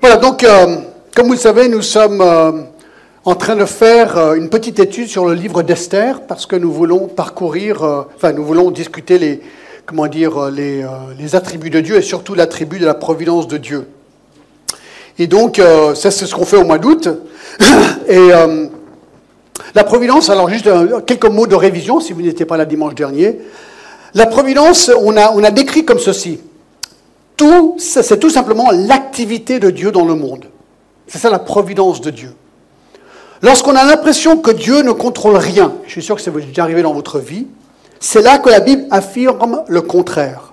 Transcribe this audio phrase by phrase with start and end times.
[0.00, 0.76] Voilà, donc, euh,
[1.14, 2.52] comme vous le savez, nous sommes euh,
[3.26, 6.72] en train de faire euh, une petite étude sur le livre d'Esther, parce que nous
[6.72, 7.82] voulons parcourir,
[8.16, 9.42] enfin, nous voulons discuter les,
[9.84, 10.86] comment dire, les,
[11.34, 13.88] attributs de Dieu et surtout l'attribut de la providence de Dieu.
[15.18, 15.60] Et donc,
[15.94, 17.10] ça, c'est ce qu'on fait au mois d'août.
[18.08, 18.30] Et
[19.74, 20.70] la providence, alors juste
[21.04, 23.38] quelques mots de révision, si vous n'étiez pas là dimanche dernier.
[24.14, 26.40] La providence, on a, on a décrit comme ceci.
[27.78, 30.46] C'est tout simplement l'activité de Dieu dans le monde.
[31.06, 32.34] C'est ça la providence de Dieu.
[33.42, 36.46] Lorsqu'on a l'impression que Dieu ne contrôle rien, je suis sûr que ça vous est
[36.46, 37.46] déjà arrivé dans votre vie,
[37.98, 40.52] c'est là que la Bible affirme le contraire.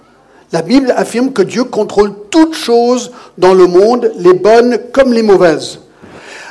[0.54, 5.22] La Bible affirme que Dieu contrôle toutes choses dans le monde, les bonnes comme les
[5.22, 5.80] mauvaises.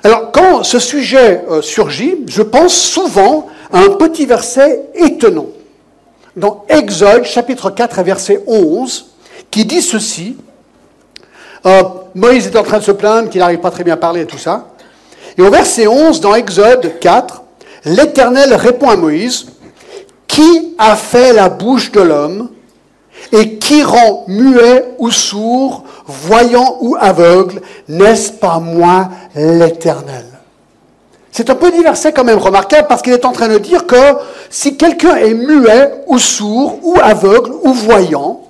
[0.04, 5.46] Alors, quand ce sujet euh, surgit, je pense souvent à un petit verset étonnant.
[6.36, 9.15] Dans Exode, chapitre 4, verset 11,
[9.50, 10.36] qui dit ceci.
[11.64, 11.82] Euh,
[12.14, 14.26] Moïse est en train de se plaindre qu'il n'arrive pas très bien à parler et
[14.26, 14.68] tout ça.
[15.36, 17.42] Et au verset 11, dans Exode 4,
[17.84, 19.46] l'Éternel répond à Moïse,
[20.26, 22.50] Qui a fait la bouche de l'homme
[23.32, 30.26] et qui rend muet ou sourd, voyant ou aveugle N'est-ce pas moi l'Éternel?
[31.32, 34.16] C'est un petit verset quand même remarquable parce qu'il est en train de dire que
[34.48, 38.45] si quelqu'un est muet ou sourd ou aveugle ou voyant,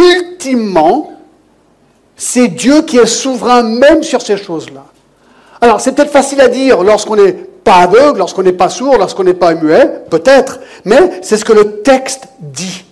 [0.00, 1.12] ultimement,
[2.16, 4.84] c'est Dieu qui est souverain même sur ces choses-là.
[5.60, 9.24] Alors, c'est peut-être facile à dire lorsqu'on n'est pas aveugle, lorsqu'on n'est pas sourd, lorsqu'on
[9.24, 12.84] n'est pas muet, peut-être, mais c'est ce que le texte dit.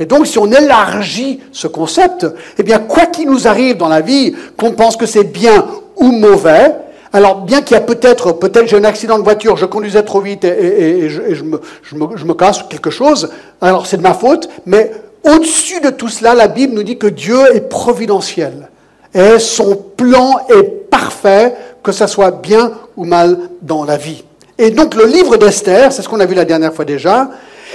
[0.00, 4.00] Et donc, si on élargit ce concept, eh bien, quoi qu'il nous arrive dans la
[4.00, 6.74] vie, qu'on pense que c'est bien ou mauvais,
[7.12, 10.20] alors bien qu'il y a peut-être, peut-être j'ai un accident de voiture, je conduisais trop
[10.20, 14.14] vite et, je me, je, me, je me casse quelque chose, alors c'est de ma
[14.14, 14.92] faute, mais
[15.24, 18.68] au-dessus de tout cela, la Bible nous dit que Dieu est providentiel.
[19.14, 24.24] Et son plan est parfait, que ça soit bien ou mal dans la vie.
[24.58, 27.30] Et donc le livre d'Esther, c'est ce qu'on a vu la dernière fois déjà,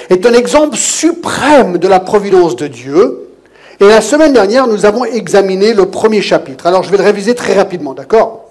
[0.09, 3.29] est un exemple suprême de la providence de Dieu.
[3.79, 6.67] Et la semaine dernière, nous avons examiné le premier chapitre.
[6.67, 8.45] Alors je vais le réviser très rapidement, d'accord?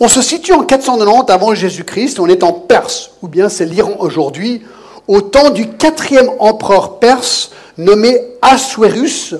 [0.00, 3.94] On se situe en 490 avant Jésus-Christ, on est en Perse, ou bien c'est l'Iran
[4.00, 4.62] aujourd'hui,
[5.08, 9.34] au temps du quatrième empereur perse nommé Assuérus,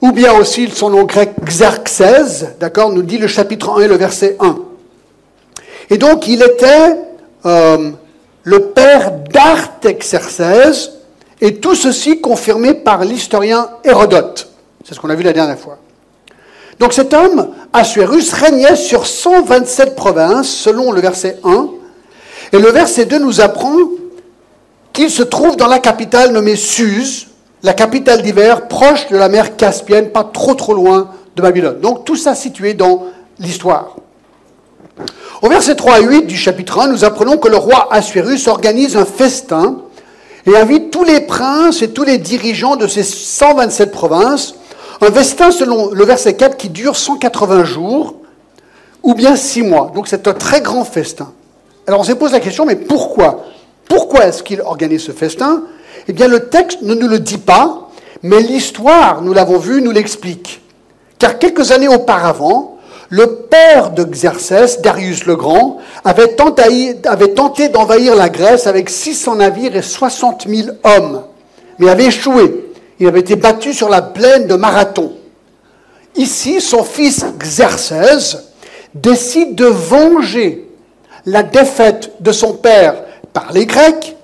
[0.00, 3.96] ou bien aussi son nom grec Xerxès, d'accord, nous dit le chapitre 1 et le
[3.96, 4.58] verset 1.
[5.90, 6.96] Et donc il était
[7.46, 7.90] euh,
[8.42, 10.92] le père d'Artaxerxès,
[11.40, 14.48] et tout ceci confirmé par l'historien Hérodote.
[14.84, 15.78] C'est ce qu'on a vu la dernière fois.
[16.78, 21.68] Donc cet homme, Assuérus, régnait sur 127 provinces, selon le verset 1,
[22.52, 23.74] et le verset 2 nous apprend
[24.92, 27.28] qu'il se trouve dans la capitale nommée Suse,
[27.62, 31.80] la capitale d'hiver, proche de la mer Caspienne, pas trop trop loin de Babylone.
[31.80, 33.04] Donc tout ça situé dans
[33.38, 33.96] l'histoire.
[35.40, 38.96] Au verset 3 à 8 du chapitre 1, nous apprenons que le roi Assuérus organise
[38.96, 39.78] un festin
[40.46, 44.54] et invite tous les princes et tous les dirigeants de ces 127 provinces.
[45.00, 48.14] Un festin, selon le verset 4, qui dure 180 jours
[49.02, 49.90] ou bien 6 mois.
[49.94, 51.32] Donc c'est un très grand festin.
[51.86, 53.44] Alors on se pose la question, mais pourquoi
[53.92, 55.64] Pourquoi est-ce qu'il organise ce festin?
[56.08, 57.90] Eh bien le texte ne nous le dit pas,
[58.22, 60.62] mais l'histoire, nous l'avons vu, nous l'explique.
[61.18, 62.78] Car quelques années auparavant,
[63.10, 65.76] le père de Xerxès, Darius le Grand,
[66.06, 71.24] avait tenté, d'envahir la Grèce avec 600 navires et 60 000 hommes,
[71.78, 72.72] mais avait échoué.
[72.98, 75.12] Il avait été battu sur la plaine de Marathon.
[76.16, 78.38] Ici, son fils Xerxès
[78.94, 80.66] décide de venger
[81.26, 82.94] la défaite de son père
[83.32, 84.16] par les Grecs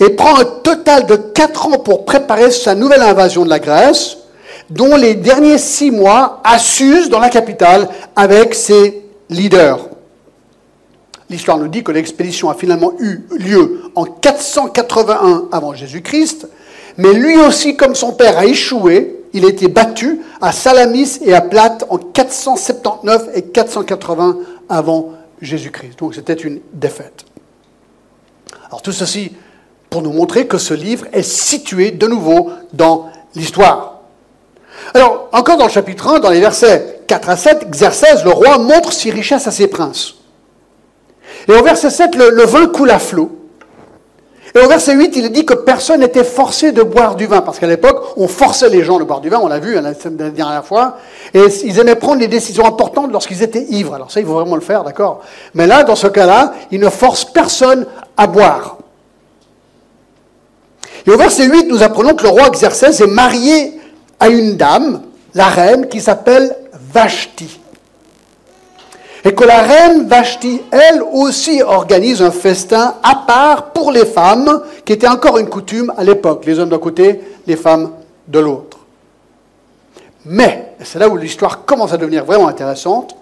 [0.00, 4.18] et prend un total de quatre ans pour préparer sa nouvelle invasion de la Grèce,
[4.70, 9.88] dont les derniers six mois à Suse, dans la capitale, avec ses leaders.
[11.28, 16.48] L'histoire nous dit que l'expédition a finalement eu lieu en 481 avant Jésus-Christ,
[16.98, 19.18] mais lui aussi, comme son père, a échoué.
[19.32, 24.36] Il a été battu à Salamis et à Plate en 479 et 480
[24.68, 25.98] avant Jésus-Christ.
[25.98, 27.24] Donc c'était une défaite.
[28.72, 29.32] Alors tout ceci
[29.90, 34.00] pour nous montrer que ce livre est situé de nouveau dans l'histoire.
[34.94, 38.56] Alors, encore dans le chapitre 1, dans les versets 4 à 7, Xerxès, le roi,
[38.56, 40.14] montre ses richesses à ses princes.
[41.48, 43.42] Et au verset 7, le, vin coule à flot.
[44.54, 47.58] Et au verset 8, il dit que personne n'était forcé de boire du vin, parce
[47.58, 49.92] qu'à l'époque, on forçait les gens de boire du vin, on l'a vu hein, la,
[49.92, 50.96] la dernière fois,
[51.32, 53.94] et ils aimaient prendre des décisions importantes lorsqu'ils étaient ivres.
[53.94, 55.20] Alors ça, il faut vraiment le faire, d'accord?
[55.54, 57.86] Mais là, dans ce cas-là, il ne force personne
[58.16, 58.78] à boire.
[61.06, 63.80] Et au verset 8, nous apprenons que le roi Xerxès est marié
[64.20, 65.02] à une dame
[65.34, 66.54] la reine qui s'appelle
[66.92, 67.58] Vashti.
[69.24, 74.62] Et que la reine Vashti, elle aussi, organise un festin à part pour les femmes,
[74.84, 77.92] qui était encore une coutume à l'époque, les hommes d'un côté, les femmes
[78.26, 78.78] de l'autre.
[80.24, 83.16] Mais, c'est là où l'histoire commence à devenir vraiment intéressante,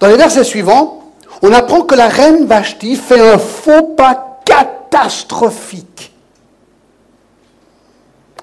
[0.00, 1.07] dans les versets suivants,
[1.42, 6.12] on apprend que la reine Vashti fait un faux pas catastrophique.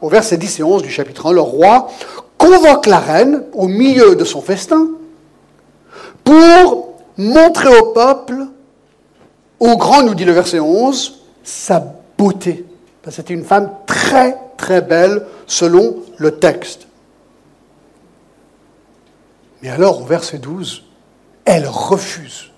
[0.01, 1.89] Au verset 10 et 11 du chapitre 1, le roi
[2.37, 4.89] convoque la reine au milieu de son festin
[6.23, 8.47] pour montrer au peuple,
[9.59, 11.83] au grand, nous dit le verset 11, sa
[12.17, 12.65] beauté.
[13.09, 16.87] C'était une femme très, très belle selon le texte.
[19.61, 20.83] Mais alors, au verset 12,
[21.45, 22.51] elle refuse.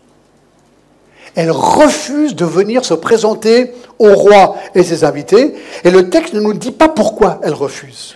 [1.38, 5.54] Elle refuse de venir se présenter au roi et ses invités,
[5.84, 8.16] et le texte ne nous dit pas pourquoi elle refuse.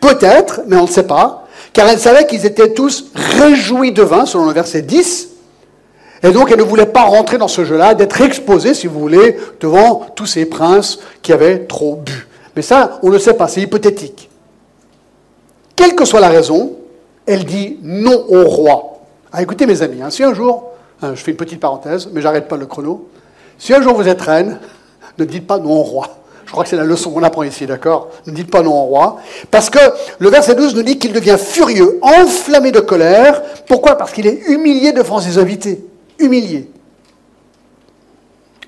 [0.00, 4.24] Peut-être, mais on ne sait pas, car elle savait qu'ils étaient tous réjouis de vin,
[4.24, 5.28] selon le verset 10,
[6.22, 9.36] et donc elle ne voulait pas rentrer dans ce jeu-là, d'être exposée, si vous voulez,
[9.60, 12.26] devant tous ces princes qui avaient trop bu.
[12.56, 14.30] Mais ça, on ne sait pas, c'est hypothétique.
[15.76, 16.76] Quelle que soit la raison,
[17.26, 19.00] elle dit non au roi.
[19.30, 20.70] Ah, écoutez mes amis, hein, si un jour,
[21.14, 23.08] je fais une petite parenthèse, mais j'arrête pas le chrono,
[23.58, 24.58] si un jour vous êtes reine,
[25.18, 26.08] ne dites pas non au roi.
[26.46, 28.10] Je crois que c'est la leçon qu'on apprend ici, d'accord?
[28.26, 29.16] Ne dites pas non au roi.
[29.50, 29.78] Parce que
[30.18, 33.42] le verset 12 nous dit qu'il devient furieux, enflammé de colère.
[33.66, 33.96] Pourquoi?
[33.96, 35.84] Parce qu'il est humilié devant ses invités.
[36.18, 36.70] Humilié.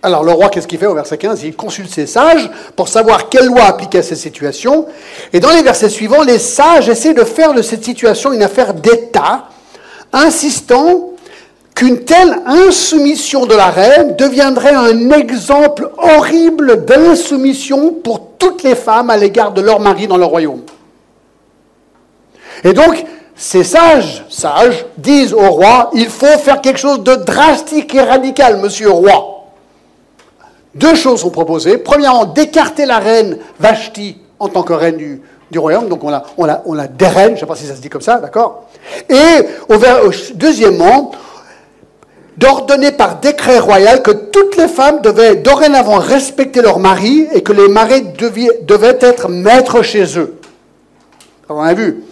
[0.02, 3.28] Alors le roi, qu'est-ce qu'il fait au verset 15 Il consulte ses sages pour savoir
[3.28, 4.86] quelle loi appliquer à cette situation.
[5.32, 8.72] Et dans les versets suivants, les sages essaient de faire de cette situation une affaire
[8.72, 9.48] d'État,
[10.12, 11.10] insistant
[11.76, 19.10] qu'une telle insoumission de la reine deviendrait un exemple horrible d'insoumission pour toutes les femmes
[19.10, 20.62] à l'égard de leur mari dans le royaume.
[22.64, 23.04] Et donc,
[23.36, 28.56] ces sages, sages, disent au roi, il faut faire quelque chose de drastique et radical,
[28.56, 29.44] monsieur roi.
[30.74, 31.76] Deux choses sont proposées.
[31.76, 36.46] Premièrement, d'écarter la reine Vashti en tant que reine du, royaume, donc on la, on
[36.46, 38.64] la, on la je ne sais pas si ça se dit comme ça, d'accord?
[39.10, 39.46] Et
[40.34, 41.12] deuxièmement,
[42.36, 47.52] d'ordonner par décret royal que toutes les femmes devaient dorénavant respecter leur mari et que
[47.52, 50.38] les maris devaient, être maîtres chez eux.
[51.48, 52.02] Alors on a vu?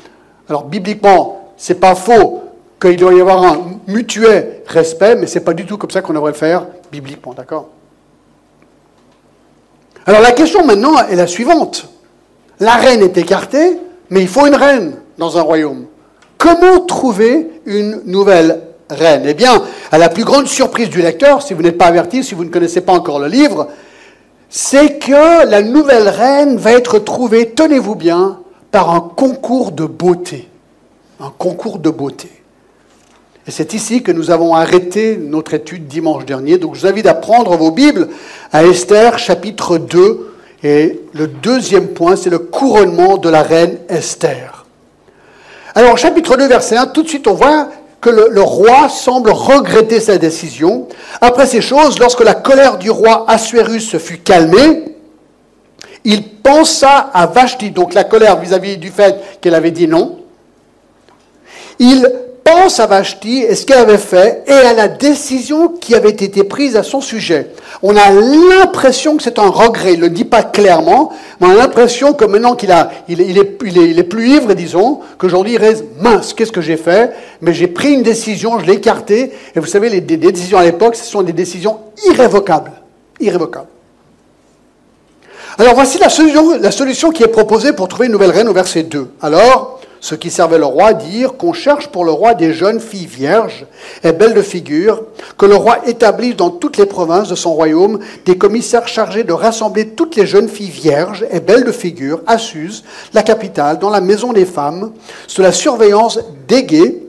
[0.48, 2.42] Alors bibliquement, c'est pas faux
[2.80, 6.12] qu'il doit y avoir un mutuel respect, mais c'est pas du tout comme ça qu'on
[6.12, 7.68] devrait le faire bibliquement, d'accord?
[10.06, 11.88] Alors la question maintenant est la suivante.
[12.60, 13.78] La reine est écartée,
[14.10, 15.86] mais il faut une reine dans un royaume.
[16.38, 18.60] Comment trouver une nouvelle
[18.90, 19.22] reine?
[19.26, 19.62] Eh bien,
[19.94, 22.50] à la plus grande surprise du lecteur, si vous n'êtes pas averti, si vous ne
[22.50, 23.68] connaissez pas encore le livre,
[24.50, 28.40] c'est que la nouvelle reine va être trouvée, tenez-vous bien,
[28.72, 30.48] par un concours de beauté.
[31.20, 32.28] Un concours de beauté.
[33.46, 36.58] Et c'est ici que nous avons arrêté notre étude dimanche dernier.
[36.58, 38.08] Donc je vous invite à prendre vos Bibles
[38.50, 40.34] à Esther chapitre 2.
[40.64, 44.66] Et le deuxième point, c'est le couronnement de la reine Esther.
[45.76, 47.68] Alors chapitre 2, verset 1, tout de suite on voit
[48.10, 50.88] le, roi semble regretter sa décision.
[51.20, 54.96] Après ces choses, lorsque la colère du roi Assuérus se fut calmée,
[56.04, 60.18] il pensa à Vashti, donc la colère vis-à-vis du fait qu'elle avait dit non.
[61.78, 62.10] Il
[62.44, 66.44] pense à Vashti et ce qu'elle avait fait et à la décision qui avait été
[66.44, 67.50] prise à son sujet.
[67.82, 69.94] On a l'impression que c'est un regret.
[69.94, 71.10] Il ne le dit pas clairement,
[71.40, 74.28] mais on a l'impression que maintenant qu'il a, il est, il, est, il, est, plus
[74.28, 77.12] ivre, disons, qu'aujourd'hui il reste mince, qu'est-ce que j'ai fait?
[77.40, 79.32] Mais j'ai pris une décision, je l'ai écartée.
[79.56, 82.72] Et vous savez, les, décisions à l'époque, ce sont des décisions irrévocables.
[83.20, 83.68] Irrévocables.
[85.56, 88.52] Alors voici la solution, la solution qui est proposée pour trouver une nouvelle reine au
[88.52, 89.12] verset 2.
[89.22, 93.06] Alors, ceux qui servaient le roi dirent qu'on cherche pour le roi des jeunes filles
[93.06, 93.64] vierges
[94.02, 95.02] et belles de figure,
[95.38, 99.32] que le roi établisse dans toutes les provinces de son royaume des commissaires chargés de
[99.32, 102.84] rassembler toutes les jeunes filles vierges et belles de figure à Suse,
[103.14, 104.92] la capitale, dans la maison des femmes,
[105.26, 107.02] sous la surveillance d'Égée,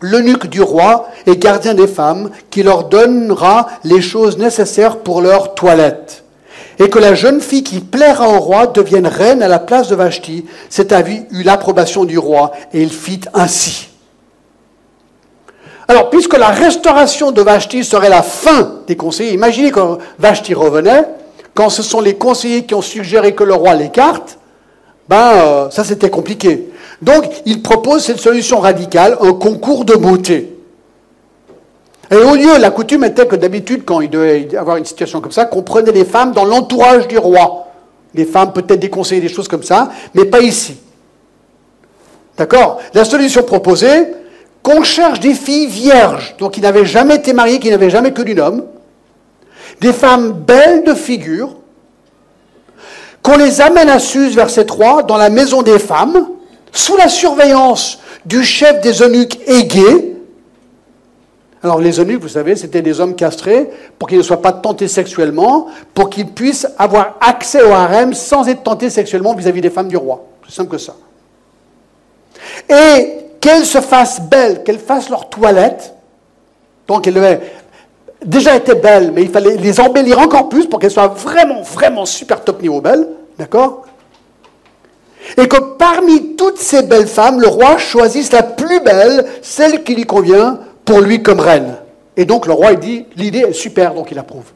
[0.00, 5.54] l'eunuque du roi et gardien des femmes, qui leur donnera les choses nécessaires pour leur
[5.54, 6.23] toilette
[6.78, 9.94] et que la jeune fille qui plaira au roi devienne reine à la place de
[9.94, 10.44] Vashti.
[10.68, 13.88] Cet avis eut l'approbation du roi et il fit ainsi.
[15.86, 21.04] Alors, puisque la restauration de Vashti serait la fin des conseillers, imaginez quand Vashti revenait,
[21.52, 24.38] quand ce sont les conseillers qui ont suggéré que le roi l'écarte,
[25.08, 26.70] ben, euh, ça c'était compliqué.
[27.02, 30.53] Donc, il propose cette solution radicale, un concours de beauté.
[32.14, 35.20] Et au lieu, la coutume était que d'habitude, quand il devait y avoir une situation
[35.20, 37.66] comme ça, qu'on prenait les femmes dans l'entourage du roi.
[38.14, 40.76] Les femmes peut-être déconseiller des choses comme ça, mais pas ici.
[42.36, 42.78] D'accord?
[42.94, 44.06] La solution proposée,
[44.62, 48.36] qu'on cherche des filles vierges, donc qui n'avaient jamais été mariées, qui n'avaient jamais connu
[48.36, 48.64] d'homme,
[49.80, 51.56] des femmes belles de figure,
[53.22, 56.28] qu'on les amène à Suse, verset 3, dans la maison des femmes,
[56.70, 60.13] sous la surveillance du chef des eunuques aigués.
[61.64, 64.86] Alors les eunuques, vous savez, c'était des hommes castrés pour qu'ils ne soient pas tentés
[64.86, 69.88] sexuellement, pour qu'ils puissent avoir accès au harem sans être tentés sexuellement vis-à-vis des femmes
[69.88, 70.26] du roi.
[70.46, 70.94] C'est simple que ça.
[72.68, 75.94] Et qu'elles se fassent belles, qu'elles fassent leur toilette.
[76.86, 77.40] Donc elles avaient
[78.22, 82.04] déjà été belles, mais il fallait les embellir encore plus pour qu'elles soient vraiment, vraiment
[82.04, 83.08] super top niveau belles.
[83.38, 83.86] D'accord?
[85.38, 89.94] Et que parmi toutes ces belles femmes, le roi choisisse la plus belle, celle qui
[89.94, 91.76] lui convient, pour lui comme reine.
[92.16, 94.52] Et donc le roi, dit, l'idée est super, donc il approuve.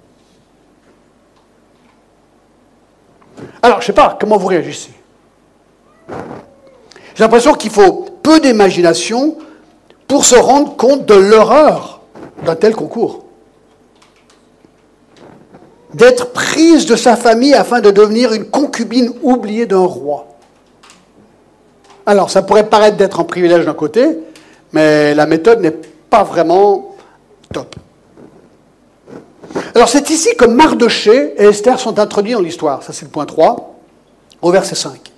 [3.63, 4.91] Alors, je ne sais pas, comment vous réagissez?
[6.09, 9.37] J'ai l'impression qu'il faut peu d'imagination
[10.07, 12.01] pour se rendre compte de l'horreur
[12.45, 13.25] d'un tel concours.
[15.95, 20.27] D'être prise de sa famille afin de devenir une concubine oubliée d'un roi.
[22.07, 24.19] Alors, ça pourrait paraître d'être un privilège d'un côté,
[24.73, 25.75] mais la méthode n'est
[26.11, 26.97] pas vraiment
[27.53, 27.77] top.
[29.75, 32.83] Alors, c'est ici que Mardoché et Esther sont introduits dans l'histoire.
[32.83, 33.75] Ça, c'est le point 3,
[34.43, 35.13] au verset 5.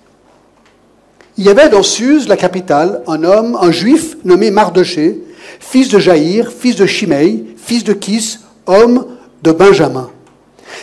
[1.37, 5.23] Il y avait dans Suse, la capitale, un homme, un juif nommé Mardoché,
[5.59, 9.05] fils de Jaïr, fils de Shimei, fils de Kis, homme
[9.41, 10.09] de Benjamin,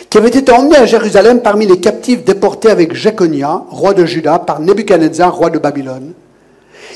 [0.09, 4.39] qui avait été emmené à Jérusalem parmi les captifs déportés avec Jéconia, roi de Juda,
[4.39, 6.13] par Nebuchadnezzar, roi de Babylone.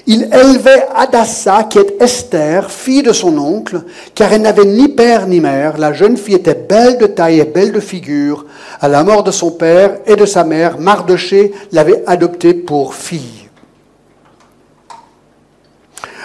[0.05, 3.83] Il élevait Adassa, qui est Esther, fille de son oncle,
[4.13, 5.77] car elle n'avait ni père ni mère.
[5.77, 8.45] La jeune fille était belle de taille et belle de figure.
[8.81, 13.47] À la mort de son père et de sa mère, Mardoché l'avait adoptée pour fille.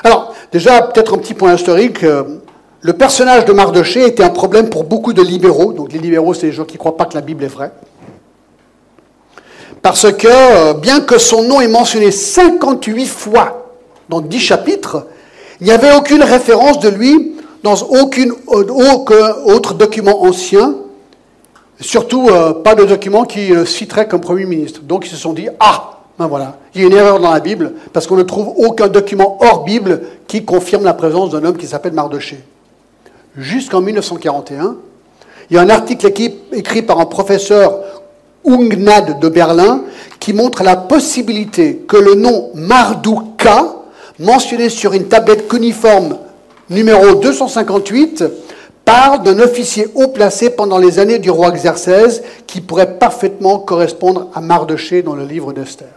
[0.02, 2.02] Alors, déjà, peut-être un petit point historique.
[2.02, 2.40] Euh,
[2.80, 5.73] le personnage de Mardoché était un problème pour beaucoup de libéraux.
[5.73, 7.73] Donc, les libéraux, c'est les gens qui ne croient pas que la Bible est vraie.
[9.82, 13.68] Parce que, euh, bien que son nom est mentionné 58 fois
[14.09, 15.07] dans 10 chapitres,
[15.61, 18.31] il n'y avait aucune référence de lui dans aucun
[19.45, 20.77] autre document ancien,
[21.81, 24.81] surtout euh, pas de document qui le citerait comme Premier ministre.
[24.83, 27.41] Donc ils se sont dit, ah, ben voilà, il y a une erreur dans la
[27.41, 31.57] Bible parce qu'on ne trouve aucun document hors Bible qui confirme la présence d'un homme
[31.57, 32.41] qui s'appelle Mardoché.
[33.37, 34.77] Jusqu'en 1941,
[35.50, 36.12] il y a un article
[36.53, 37.81] écrit par un professeur
[38.47, 39.83] Ungnad de Berlin
[40.21, 43.77] qui montre la possibilité que le nom Mardouka,
[44.19, 46.19] mentionné sur une tablette cuniforme
[46.71, 48.25] numéro 258,
[48.85, 54.29] parle d'un officier haut placé pendant les années du roi Xerxès qui pourrait parfaitement correspondre
[54.35, 55.89] à Mardoché dans le livre d'Esther.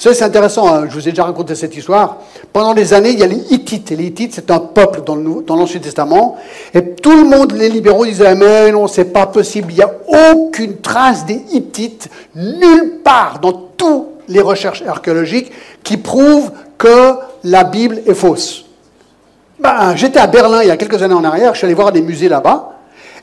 [0.00, 0.86] C'est intéressant, hein.
[0.88, 2.18] je vous ai déjà raconté cette histoire.
[2.52, 3.90] Pendant des années, il y a les Hittites.
[3.90, 6.36] Et les Hittites, c'est un peuple dans l'Ancien Testament.
[6.72, 9.72] Et tout le monde, les libéraux, disaient Mais non, c'est pas possible.
[9.72, 9.92] Il n'y a
[10.32, 15.50] aucune trace des Hittites, nulle part dans toutes les recherches archéologiques,
[15.82, 17.14] qui prouvent que
[17.44, 18.64] la Bible est fausse.
[19.58, 21.92] Ben, J'étais à Berlin il y a quelques années en arrière, je suis allé voir
[21.92, 22.72] des musées là-bas.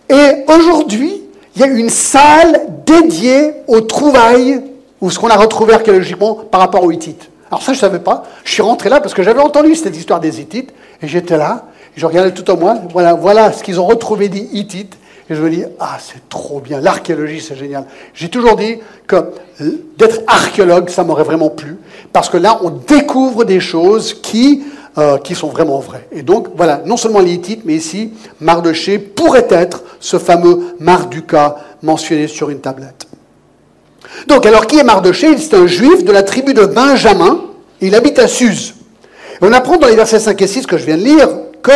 [0.09, 1.21] Et aujourd'hui,
[1.55, 4.61] il y a une salle dédiée aux trouvailles
[5.01, 7.29] ou ce qu'on a retrouvé archéologiquement par rapport aux Hittites.
[7.49, 8.23] Alors ça, je ne savais pas.
[8.43, 11.65] Je suis rentré là parce que j'avais entendu cette histoire des Hittites, et j'étais là,
[11.95, 14.97] je regardais tout au moins, voilà, voilà ce qu'ils ont retrouvé des Hittites,
[15.29, 17.85] et je me dis, ah, c'est trop bien, l'archéologie, c'est génial.
[18.13, 18.77] J'ai toujours dit
[19.07, 19.15] que
[19.97, 21.77] d'être archéologue, ça m'aurait vraiment plu,
[22.13, 24.63] parce que là, on découvre des choses qui,
[24.97, 26.07] euh, sont vraiment vraies.
[26.11, 31.57] Et donc, voilà, non seulement les Hittites, mais ici, Mardoché pourrait être ce fameux Marduka
[31.81, 33.07] mentionné sur une tablette.
[34.27, 35.37] Donc, alors qui est Mardoché?
[35.37, 37.41] C'est un juif de la tribu de Benjamin.
[37.81, 38.75] Il habite à Suse.
[39.41, 41.27] on apprend dans les versets 5 et 6 que je viens de lire
[41.61, 41.71] que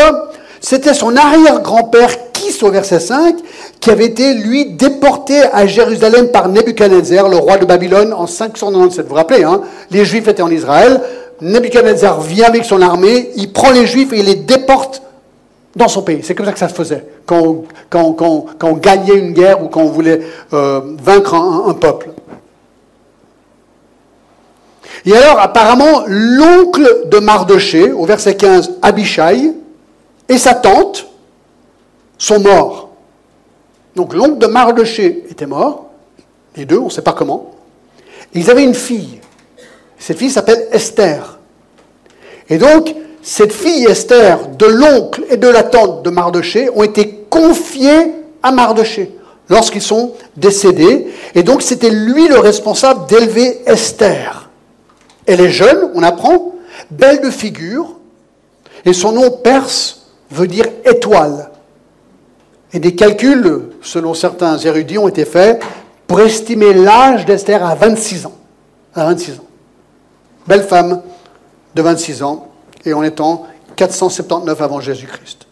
[0.61, 2.28] c'était son arrière-grand-père
[2.61, 3.37] Au verset 5
[3.79, 9.03] qui avait été, lui, déporté à Jérusalem par Nebuchadnezzar, le roi de Babylone, en 597.
[9.03, 9.61] Vous vous rappelez, hein?
[9.91, 11.01] Les Juifs étaient en Israël.
[11.41, 15.01] Nebuchadnezzar vient avec son armée, il prend les Juifs et il les déporte
[15.75, 16.19] dans son pays.
[16.21, 17.63] C'est comme ça que ça se faisait quand
[18.61, 20.19] on, gagnait une guerre ou quand on voulait
[20.53, 22.09] euh, vaincre un peuple.
[25.05, 29.53] Et alors, apparemment, l'oncle de Mardoché, au verset 15, Abishai,
[30.27, 31.08] et sa tante
[32.19, 32.89] sont morts.
[33.95, 35.89] Donc l'oncle de Mardoché était mort,
[36.55, 37.55] les deux, on ne sait pas comment.
[38.33, 39.19] ils avaient une fille.
[39.97, 41.39] Cette fille s'appelle Esther.
[42.49, 47.25] Et donc, cette fille Esther, de l'oncle et de la tante de Mardoché, ont été
[47.29, 49.15] confiées à Mardoché
[49.49, 51.07] lorsqu'ils sont décédés.
[51.35, 54.49] Et donc, c'était lui le responsable d'élever Esther.
[55.25, 56.53] Elle est jeune, on apprend.
[56.89, 57.95] belle de figure,
[58.85, 61.48] et son nom perse veut dire étoile.
[62.73, 65.61] Et des calculs, selon certains érudits, ont été faits
[66.07, 68.37] pour estimer l'âge d'Esther à 26 ans.
[68.93, 69.47] À 26 ans.
[70.47, 71.01] Belle femme
[71.75, 72.51] de 26 ans,
[72.85, 73.45] et en étant
[73.75, 75.47] 479 avant Jésus-Christ.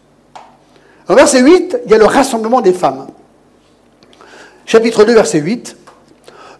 [1.08, 3.06] Au verset 8, il y a le rassemblement des femmes.
[4.66, 5.76] Chapitre 2, verset 8.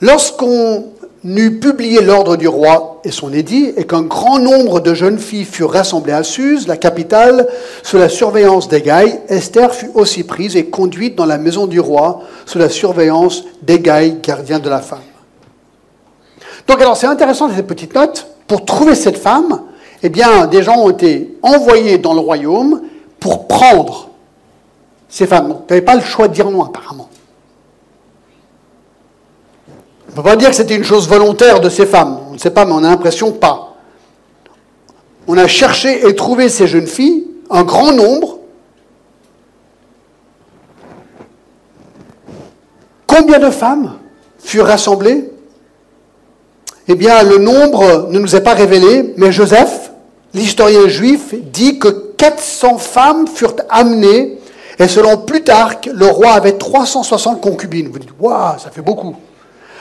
[0.01, 0.93] Lorsqu'on
[1.25, 5.45] eut publié l'ordre du roi et son édit, et qu'un grand nombre de jeunes filles
[5.45, 7.49] furent rassemblées à Suse, la capitale,
[7.83, 12.21] sous la surveillance d'Égaï, Esther fut aussi prise et conduite dans la maison du roi,
[12.47, 15.01] sous la surveillance d'Égaï, gardien de la femme.
[16.69, 18.27] Donc alors c'est intéressant cette petite note.
[18.47, 19.63] Pour trouver cette femme,
[20.03, 22.83] eh bien des gens ont été envoyés dans le royaume
[23.19, 24.11] pour prendre
[25.09, 25.61] ces femmes.
[25.67, 27.09] Tu n'avais pas le choix de dire non apparemment.
[29.69, 32.19] On ne peut pas dire que c'était une chose volontaire de ces femmes.
[32.29, 33.77] On ne sait pas, mais on a l'impression pas.
[35.29, 38.39] On a cherché et trouvé ces jeunes filles, un grand nombre.
[43.07, 43.95] Combien de femmes
[44.41, 45.31] furent rassemblées?
[46.89, 49.93] Eh bien, le nombre ne nous est pas révélé, mais Joseph,
[50.35, 54.39] l'historien juif, dit que 400 femmes furent amenées,
[54.81, 57.89] et selon Plutarque, le roi avait 360 concubines.
[57.89, 59.15] Vous dites, waouh, ça fait beaucoup.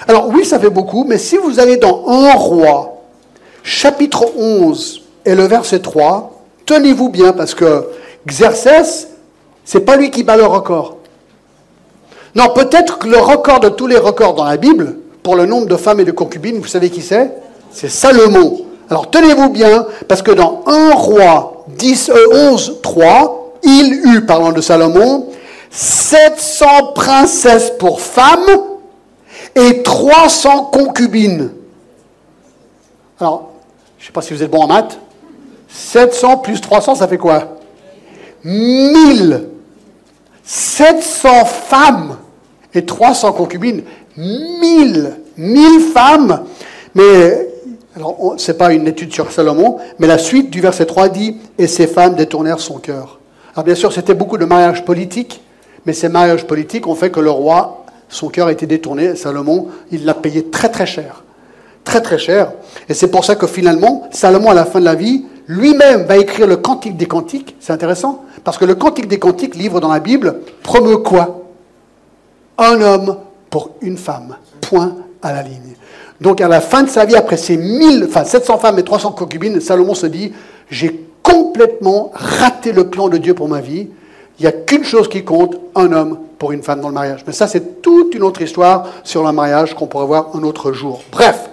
[0.06, 3.02] Alors oui, ça fait beaucoup, mais si vous allez dans un roi,
[3.64, 6.34] chapitre 11 et le verset 3,
[6.66, 7.88] tenez-vous bien parce que
[8.26, 9.10] Xerxès,
[9.66, 10.98] c'est pas lui qui bat le record.
[12.36, 15.66] Non, peut-être que le record de tous les records dans la Bible, pour le nombre
[15.66, 17.32] de femmes et de concubines, vous savez qui c'est?
[17.72, 18.60] C'est Salomon.
[18.90, 24.62] Alors tenez-vous bien, parce que dans 1 roi 10, 11, 3, il eut, parlant de
[24.62, 25.28] Salomon,
[25.72, 28.46] 700 princesses pour femmes
[29.58, 31.52] et 300 concubines.
[33.20, 33.52] Alors,
[33.98, 35.00] je ne sais pas si vous êtes bon en maths.
[35.68, 37.58] 700 plus 300, ça fait quoi?
[38.44, 39.50] 1000.
[40.44, 42.18] 700 femmes
[42.74, 43.84] et 300 concubines.
[44.16, 45.18] 1000.
[45.38, 46.44] 1000 femmes.
[46.94, 47.50] Mais,
[47.96, 51.38] alors, ce n'est pas une étude sur Salomon, mais la suite du verset 3 dit
[51.58, 53.20] Et ces femmes détournèrent son cœur.
[53.56, 55.42] Alors, bien sûr, c'était beaucoup de mariages politiques,
[55.88, 59.16] mais ces mariages politiques ont fait que le roi son cœur a été détourné.
[59.16, 61.24] Salomon, il l'a payé très très cher.
[61.84, 62.52] Très très cher.
[62.90, 66.18] Et c'est pour ça que finalement, Salomon, à la fin de la vie, lui-même va
[66.18, 67.56] écrire le Cantique des Cantiques.
[67.60, 68.26] C'est intéressant.
[68.44, 71.44] Parce que le Cantique des Cantiques, livre dans la Bible, promeut quoi?
[72.58, 73.18] Un homme
[73.50, 74.36] pour une femme.
[74.62, 75.76] Point à la ligne.
[76.20, 79.12] Donc à la fin de sa vie, après ces 1000, enfin 700 femmes et 300
[79.12, 80.34] concubines, Salomon se dit,
[80.70, 83.88] j'ai complètement raté le plan de Dieu pour ma vie.
[84.40, 87.24] Il n'y a qu'une chose qui compte, un homme pour une femme dans le mariage.
[87.26, 90.72] Mais ça, c'est toute une autre histoire sur le mariage qu'on pourrait voir un autre
[90.72, 91.02] jour.
[91.12, 91.50] Bref,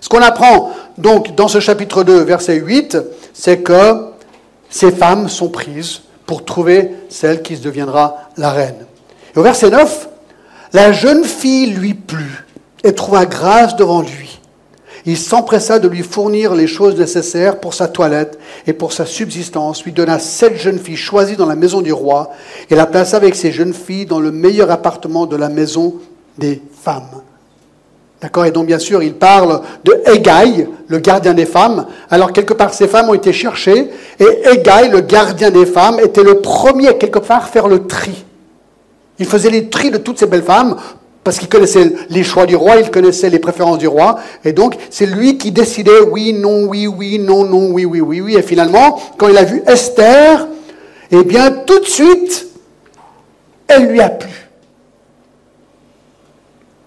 [0.00, 2.98] ce qu'on apprend donc dans ce chapitre 2, verset 8,
[3.32, 4.06] c'est que
[4.68, 8.86] ces femmes sont prises pour trouver celle qui deviendra la reine.
[9.34, 10.08] Et au verset 9,
[10.72, 12.44] la jeune fille lui plut
[12.82, 14.40] et trouva grâce devant lui.
[15.06, 19.84] Il s'empressa de lui fournir les choses nécessaires pour sa toilette et pour sa subsistance,
[19.84, 22.30] lui donna sept jeunes filles choisies dans la maison du roi
[22.70, 25.96] et la plaça avec ces jeunes filles dans le meilleur appartement de la maison
[26.38, 27.22] des femmes.
[28.22, 28.46] D'accord?
[28.46, 31.86] Et donc, bien sûr, il parle de Égaï, le gardien des femmes.
[32.10, 36.22] Alors, quelque part, ces femmes ont été cherchées, et Égaï, le gardien des femmes, était
[36.22, 38.24] le premier, quelque part, à faire le tri.
[39.18, 40.76] Il faisait les tri de toutes ces belles femmes
[41.24, 44.76] parce qu'il connaissait les choix du roi, il connaissait les préférences du roi, et donc
[44.90, 48.36] c'est lui qui décidait oui, non, oui, oui, non, non, oui, oui, oui, oui.
[48.36, 50.46] Et finalement, quand il a vu Esther,
[51.10, 52.46] eh bien tout de suite,
[53.66, 54.28] elle lui a plu.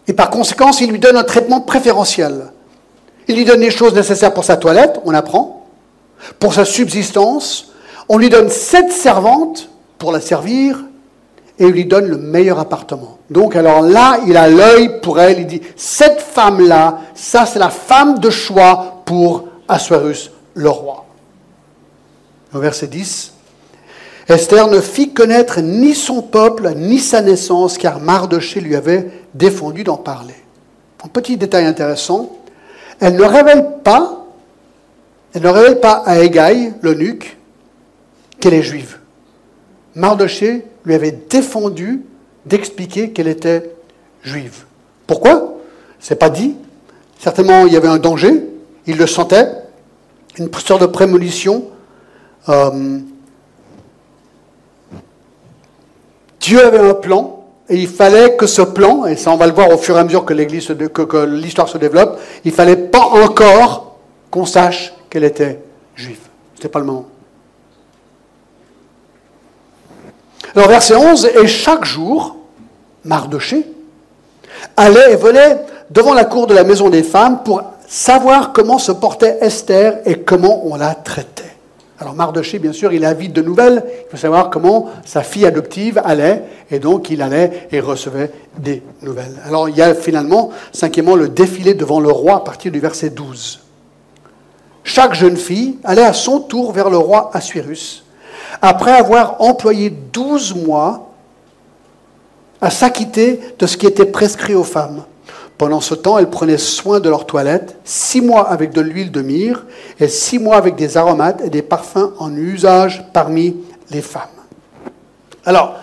[0.08, 2.52] Et par conséquent, il lui donne un traitement préférentiel.
[3.28, 5.67] Il lui donne les choses nécessaires pour sa toilette, on apprend,
[6.39, 7.73] pour sa subsistance.
[8.08, 10.86] On lui donne sept servantes pour la servir,
[11.60, 13.17] et lui donne le meilleur appartement.
[13.30, 17.70] Donc alors là, il a l'œil pour elle, il dit, cette femme-là, ça c'est la
[17.70, 21.06] femme de choix pour Assuérus, le roi.
[22.54, 23.34] Au verset 10,
[24.30, 29.84] Esther ne fit connaître ni son peuple, ni sa naissance, car Mardoché lui avait défendu
[29.84, 30.36] d'en parler.
[31.04, 32.38] Un petit détail intéressant,
[33.00, 34.26] elle ne révèle pas,
[35.34, 37.38] elle ne révèle pas à Égaï, l'eunuque,
[38.39, 38.98] qu'elle est juive.
[39.97, 42.03] Mardoché lui avait défendu
[42.45, 43.71] d'expliquer qu'elle était
[44.21, 44.65] juive.
[45.07, 45.57] Pourquoi?
[45.99, 46.55] C'est pas dit.
[47.17, 48.43] Certainement, il y avait un danger.
[48.86, 49.47] Il le sentait.
[50.38, 51.65] Une sorte de prémonition.
[52.47, 52.99] Euh,
[56.39, 59.51] Dieu avait un plan et il fallait que ce plan, et ça on va le
[59.51, 63.97] voir au fur et à mesure que l'Église, l'histoire se développe, il fallait pas encore
[64.31, 65.60] qu'on sache qu'elle était
[65.95, 66.19] juive.
[66.53, 67.07] Ce n'était pas le moment.
[70.55, 72.38] Alors verset 11, et chaque jour,
[73.03, 73.65] Mardoché
[74.75, 75.57] allait et venait
[75.89, 80.19] devant la cour de la maison des femmes pour savoir comment se portait Esther et
[80.19, 81.43] comment on la traitait.
[81.99, 85.99] Alors Mardoché, bien sûr, il avide de nouvelles, il veut savoir comment sa fille adoptive
[86.03, 89.36] allait, et donc il allait et recevait des nouvelles.
[89.45, 93.10] Alors il y a finalement, cinquièmement, le défilé devant le roi à partir du verset
[93.10, 93.62] 12.
[94.83, 98.03] Chaque jeune fille allait à son tour vers le roi Assuérus,
[98.62, 101.10] après avoir employé douze mois
[102.62, 105.03] à s'acquitter de ce qui était prescrit aux femmes.
[105.57, 109.21] Pendant ce temps, elles prenaient soin de leur toilette, six mois avec de l'huile de
[109.21, 109.65] myrrhe
[109.99, 113.57] et six mois avec des aromates et des parfums en usage parmi
[113.89, 114.23] les femmes.
[115.45, 115.75] Alors,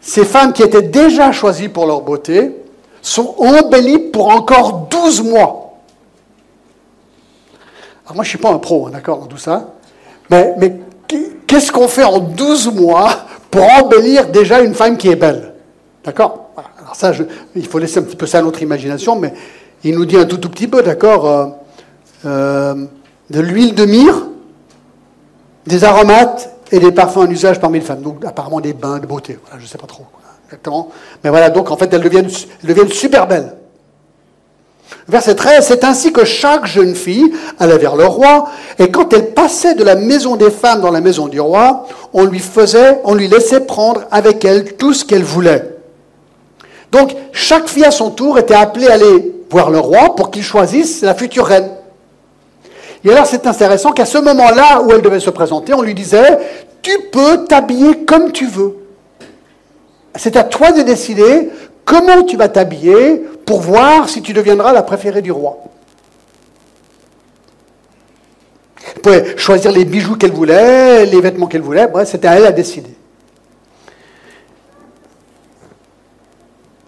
[0.00, 2.56] ces femmes qui étaient déjà choisies pour leur beauté
[3.00, 5.74] sont embellies pour encore douze mois.
[8.04, 9.74] Alors moi, je ne suis pas un pro, hein, d'accord, dans tout ça,
[10.30, 10.56] mais
[11.52, 15.52] qu'est-ce qu'on fait en douze mois pour embellir déjà une femme qui est belle?
[16.02, 16.48] D'accord?
[16.56, 17.12] Alors ça,
[17.54, 19.34] il faut laisser un petit peu ça à notre imagination, mais
[19.84, 21.46] il nous dit un tout, tout petit peu, d'accord, euh,
[22.24, 22.86] euh,
[23.28, 24.28] de l'huile de myrrhe,
[25.66, 28.00] des aromates et des parfums en usage parmi les femmes.
[28.00, 29.38] Donc apparemment des bains de beauté.
[29.58, 30.06] Je ne sais pas trop
[30.46, 30.90] exactement.
[31.22, 33.56] Mais voilà, donc en fait, elles deviennent super belles.
[35.08, 39.30] Verset 13, c'est ainsi que chaque jeune fille allait vers le roi, et quand elle
[39.30, 43.14] passait de la maison des femmes dans la maison du roi, on lui faisait, on
[43.14, 45.76] lui laissait prendre avec elle tout ce qu'elle voulait.
[46.92, 50.42] Donc, chaque fille à son tour était appelée à aller voir le roi pour qu'il
[50.42, 51.70] choisisse la future reine.
[53.04, 56.38] Et alors, c'est intéressant qu'à ce moment-là où elle devait se présenter, on lui disait,
[56.82, 58.76] tu peux t'habiller comme tu veux.
[60.16, 61.50] C'est à toi de décider
[61.84, 65.58] comment tu vas t'habiller pour voir si tu deviendras la préférée du roi.
[68.94, 72.46] Elle pouvait choisir les bijoux qu'elle voulait, les vêtements qu'elle voulait, bref, c'était à elle
[72.46, 72.96] à décider.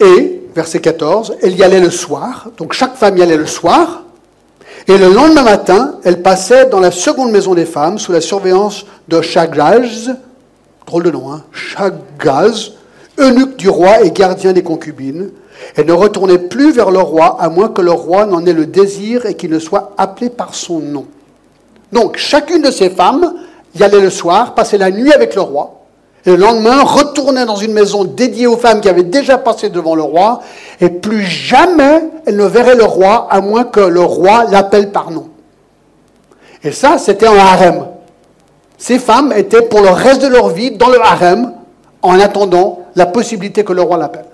[0.00, 4.05] Et, verset 14, elle y allait le soir, donc chaque femme y allait le soir,
[4.88, 8.87] et le lendemain matin, elle passait dans la seconde maison des femmes sous la surveillance
[9.09, 10.16] de Chagaz,
[10.87, 12.72] drôle de nom, hein, Chagaz,
[13.18, 15.31] eunuque du roi et gardien des concubines.
[15.77, 18.66] Elle ne retournait plus vers le roi, à moins que le roi n'en ait le
[18.66, 21.07] désir et qu'il ne soit appelé par son nom.
[21.92, 23.35] Donc, chacune de ces femmes
[23.74, 25.81] y allait le soir, passait la nuit avec le roi,
[26.27, 29.94] et le lendemain, retournait dans une maison dédiée aux femmes qui avaient déjà passé devant
[29.94, 30.40] le roi,
[30.81, 35.11] et plus jamais elle ne verrait le roi, à moins que le roi l'appelle par
[35.11, 35.29] nom.
[36.62, 37.87] Et ça, c'était un harem.
[38.79, 41.53] Ces femmes étaient pour le reste de leur vie dans le harem,
[42.00, 44.27] en attendant la possibilité que le roi l'appelle.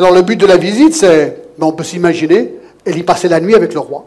[0.00, 2.54] Alors le but de la visite, c'est, ben, on peut s'imaginer,
[2.86, 4.06] elle y passait la nuit avec le roi.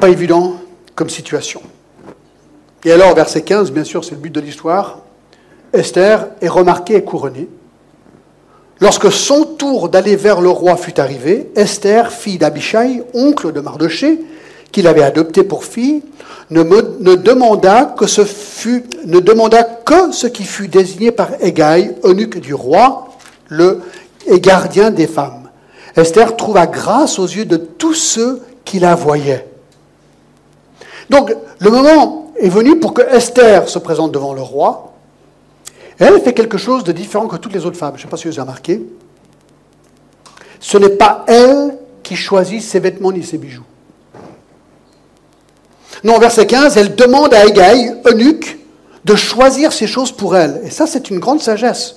[0.00, 0.56] Pas évident
[0.96, 1.62] comme situation.
[2.84, 5.02] Et alors, verset 15, bien sûr, c'est le but de l'histoire,
[5.72, 7.48] Esther est remarquée et couronnée.
[8.80, 14.18] Lorsque son tour d'aller vers le roi fut arrivé, Esther, fille d'Abishai, oncle de Mardoché,
[14.74, 16.02] qu'il avait adopté pour fille,
[16.50, 21.94] ne, ne, demanda que ce fut, ne demanda que ce qui fut désigné par Égaï,
[22.02, 23.08] eunuque du roi,
[23.48, 23.82] le
[24.26, 25.48] et gardien des femmes.
[25.96, 29.46] Esther trouva grâce aux yeux de tous ceux qui la voyaient.
[31.08, 34.92] Donc, le moment est venu pour que Esther se présente devant le roi.
[36.00, 37.92] elle fait quelque chose de différent que toutes les autres femmes.
[37.94, 38.84] Je ne sais pas si vous avez remarqué.
[40.58, 43.62] Ce n'est pas elle qui choisit ses vêtements ni ses bijoux.
[46.04, 48.58] Non, verset 15, elle demande à Égaï, eunuque,
[49.04, 50.60] de choisir ses choses pour elle.
[50.64, 51.96] Et ça, c'est une grande sagesse.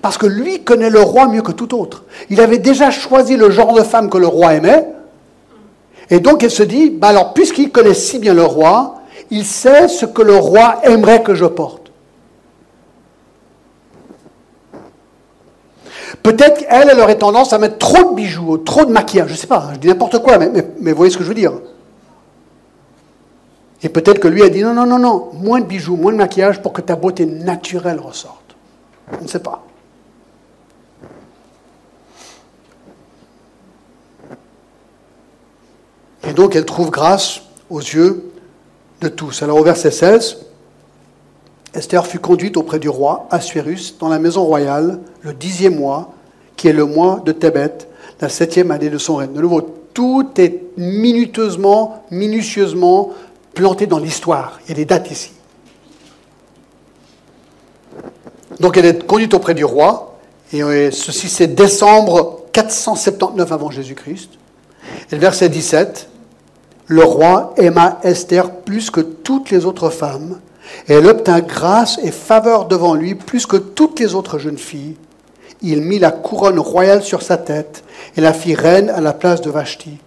[0.00, 2.04] Parce que lui connaît le roi mieux que tout autre.
[2.30, 4.86] Il avait déjà choisi le genre de femme que le roi aimait,
[6.10, 9.88] et donc elle se dit, bah alors puisqu'il connaît si bien le roi, il sait
[9.88, 11.90] ce que le roi aimerait que je porte.
[16.22, 19.38] Peut-être qu'elle, elle aurait tendance à mettre trop de bijoux, trop de maquillage, je ne
[19.38, 21.52] sais pas, je dis n'importe quoi, mais, mais, vous voyez ce que je veux dire.
[23.82, 26.16] Et peut-être que lui a dit, non, non, non, non, moins de bijoux, moins de
[26.16, 28.56] maquillage pour que ta beauté naturelle ressorte.
[29.20, 29.64] On ne sait pas.
[36.28, 38.32] Et donc elle trouve grâce aux yeux
[39.00, 39.42] de tous.
[39.42, 40.38] Alors au verset 16,
[41.74, 46.14] Esther fut conduite auprès du roi Assuérus dans la maison royale le dixième mois,
[46.56, 47.72] qui est le mois de Tébet,
[48.20, 49.34] la septième année de son règne.
[49.34, 49.60] De nouveau,
[49.92, 53.12] tout est minutieusement, minutieusement
[53.56, 54.60] planté dans l'histoire.
[54.64, 55.32] Il y a des dates ici.
[58.60, 60.18] Donc elle est conduite auprès du roi,
[60.52, 64.30] et ceci c'est décembre 479 avant Jésus-Christ.
[65.10, 66.08] Et le verset 17,
[66.86, 70.38] le roi aima Esther plus que toutes les autres femmes,
[70.86, 74.96] elle obtint grâce et faveur devant lui plus que toutes les autres jeunes filles.
[75.62, 77.82] Il mit la couronne royale sur sa tête
[78.16, 79.98] et la fit reine à la place de Vashti.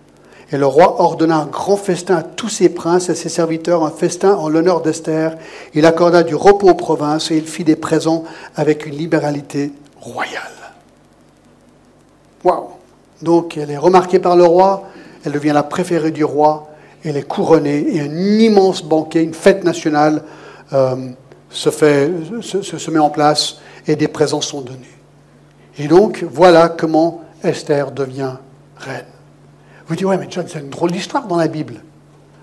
[0.52, 3.92] Et le roi ordonna un grand festin à tous ses princes et ses serviteurs, un
[3.92, 5.38] festin en l'honneur d'Esther.
[5.76, 8.24] Il accorda du repos aux provinces et il fit des présents
[8.56, 10.42] avec une libéralité royale.
[12.44, 12.70] Waouh
[13.22, 14.86] Donc elle est remarquée par le roi,
[15.24, 16.70] elle devient la préférée du roi,
[17.04, 20.24] elle est couronnée et un immense banquet, une fête nationale
[20.74, 20.96] euh,
[21.52, 23.58] se, fait, se met en place
[23.88, 24.80] et des présents sont donnés.
[25.78, 28.34] Et donc voilà comment Esther devient
[28.78, 29.06] reine.
[29.90, 31.82] Vous dites, ouais, mais John, c'est une drôle d'histoire dans la Bible.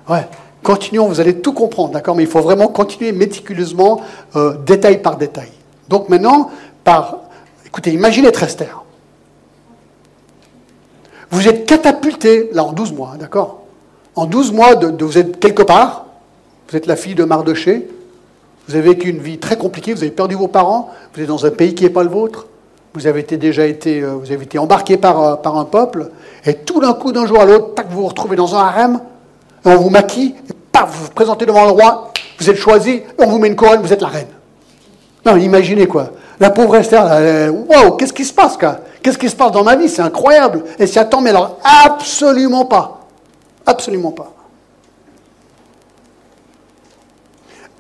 [0.09, 0.27] Ouais,
[0.65, 4.01] continuons, vous allez tout comprendre, d'accord Mais il faut vraiment continuer méticuleusement,
[4.35, 5.53] euh, détail par détail.
[5.89, 6.51] Donc maintenant,
[6.83, 7.21] par.
[7.65, 8.83] Écoutez, imaginez être Esther.
[11.31, 13.63] Vous êtes catapulté, là, en 12 mois, d'accord
[14.17, 16.07] En 12 mois, de, vous êtes quelque part,
[16.69, 17.89] vous êtes la fille de Mardoché,
[18.67, 21.47] vous avez vécu une vie très compliquée, vous avez perdu vos parents, vous êtes dans
[21.47, 22.49] un pays qui n'est pas le vôtre,
[22.97, 26.09] vous avez été, déjà été, euh, vous avez été embarqué par, euh, par un peuple,
[26.47, 29.01] et tout d'un coup, d'un jour à l'autre, vous vous retrouvez dans un harem,
[29.67, 33.27] on vous maquille, et paf, vous vous présentez devant le roi, vous êtes choisi, on
[33.27, 34.29] vous met une couronne, vous êtes la reine.
[35.27, 36.11] Non, imaginez quoi.
[36.41, 37.05] La pauvre Esther,
[37.69, 38.57] waouh, qu'est-ce qui se passe,
[39.03, 39.89] Qu'est-ce qui se passe dans ma vie?
[39.89, 40.65] C'est incroyable.
[40.79, 43.01] Elle s'y attend, mais alors absolument pas.
[43.65, 44.33] Absolument pas.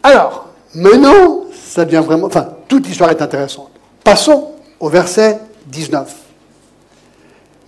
[0.02, 2.26] Alors, maintenant, ça devient vraiment.
[2.26, 3.70] Enfin, toute l'histoire est intéressante.
[4.05, 6.15] Passons au verset 19.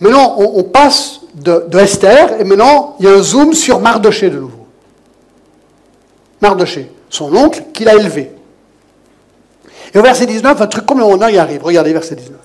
[0.00, 4.38] Maintenant, on, passe de, Esther, et maintenant, il y a un zoom sur Mardoché de
[4.38, 4.66] nouveau.
[6.40, 8.32] Mardoché, son oncle qu'il a élevé.
[9.92, 11.64] Et au verset 19, un truc complètement y arrive.
[11.64, 12.38] Regardez, verset 19.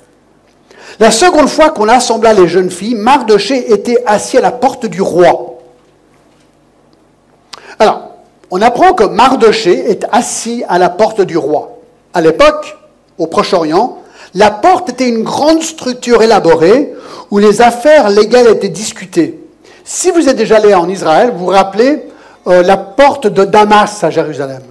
[1.00, 5.02] La seconde fois qu'on assembla les jeunes filles, Mardoché était assis à la porte du
[5.02, 5.60] roi.
[7.78, 8.10] Alors,
[8.50, 11.80] on apprend que Mardoché est assis à la porte du roi.
[12.14, 12.78] À l'époque,
[13.18, 14.03] au Proche-Orient,
[14.36, 16.94] la porte était une grande structure élaborée
[17.32, 19.40] où les affaires légales étaient discutées.
[19.84, 22.04] Si vous êtes déjà allé en Israël, vous vous rappelez
[22.48, 24.62] euh, la porte de Damas à Jérusalem.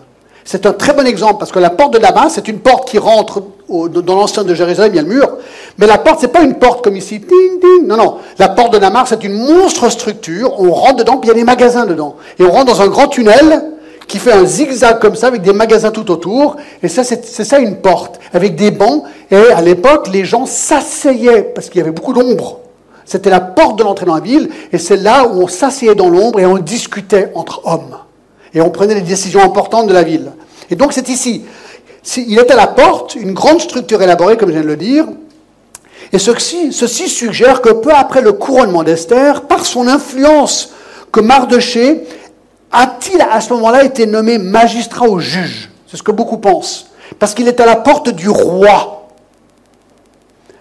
[0.44, 2.98] C'est un très bon exemple parce que la porte de Damas, c'est une porte qui
[2.98, 5.38] rentre dans l'enceinte de Jérusalem, il y a le mur.
[5.78, 7.86] Mais la porte, c'est pas une porte comme ici, ding, ding.
[7.86, 8.16] Non, non.
[8.38, 10.60] La porte de Damas, c'est une monstre structure.
[10.60, 12.16] On rentre dedans, puis il y a des magasins dedans.
[12.38, 13.71] Et on rentre dans un grand tunnel
[14.12, 16.56] qui fait un zigzag comme ça, avec des magasins tout autour.
[16.82, 19.04] Et ça, c'est ça une porte, avec des bancs.
[19.30, 22.60] Et à l'époque, les gens s'asseyaient, parce qu'il y avait beaucoup d'ombre.
[23.06, 26.10] C'était la porte de l'entrée dans la ville, et c'est là où on s'asseyait dans
[26.10, 27.96] l'ombre et on discutait entre hommes.
[28.52, 30.32] Et on prenait les décisions importantes de la ville.
[30.70, 31.46] Et donc c'est ici.
[32.18, 35.06] Il est à la porte, une grande structure élaborée, comme je viens de le dire.
[36.12, 40.74] Et ceci, ceci suggère que peu après le couronnement d'Esther, par son influence
[41.12, 42.02] que Mardoché
[42.72, 45.70] a-t-il à ce moment-là été nommé magistrat ou juge?
[45.86, 46.86] C'est ce que beaucoup pensent.
[47.18, 49.08] Parce qu'il est à la porte du roi.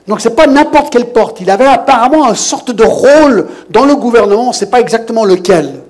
[0.07, 1.39] Donc ce n'est pas n'importe quelle porte.
[1.39, 5.23] Il avait apparemment une sorte de rôle dans le gouvernement, on ne sait pas exactement
[5.23, 5.81] lequel.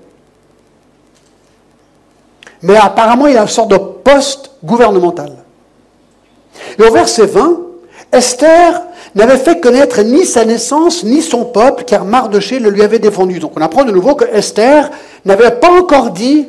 [2.62, 5.31] Mais apparemment, il a une sorte de poste gouvernemental.
[6.77, 7.57] Et au verset 20,
[8.12, 8.81] Esther
[9.15, 13.39] n'avait fait connaître ni sa naissance, ni son peuple, car Mardoché le lui avait défendu.
[13.39, 14.89] Donc on apprend de nouveau que Esther
[15.26, 16.47] n'avait pas encore dit,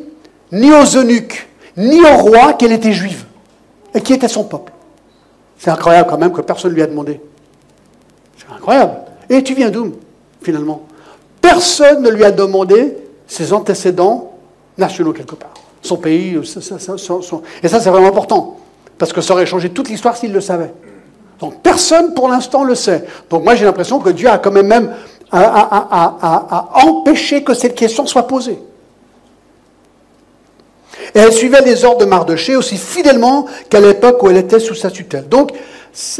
[0.52, 3.24] ni aux eunuques, ni au roi, qu'elle était juive,
[3.94, 4.72] et qui était son peuple.
[5.58, 7.20] C'est incroyable quand même que personne ne lui a demandé.
[8.36, 8.94] C'est incroyable.
[9.30, 9.92] Et tu viens d'où,
[10.42, 10.82] finalement?
[11.40, 12.96] Personne ne lui a demandé
[13.26, 14.34] ses antécédents
[14.76, 15.54] nationaux quelque part.
[15.80, 18.58] Son pays, et ça c'est vraiment important,
[18.98, 20.72] parce que ça aurait changé toute l'histoire s'il le savait.
[21.42, 23.04] Donc personne pour l'instant le sait.
[23.28, 24.94] Donc moi j'ai l'impression que Dieu a quand même même
[26.86, 28.60] empêché que cette question soit posée.
[31.16, 34.76] Et elle suivait les ordres de Mardoché aussi fidèlement qu'à l'époque où elle était sous
[34.76, 35.28] sa tutelle.
[35.28, 35.50] Donc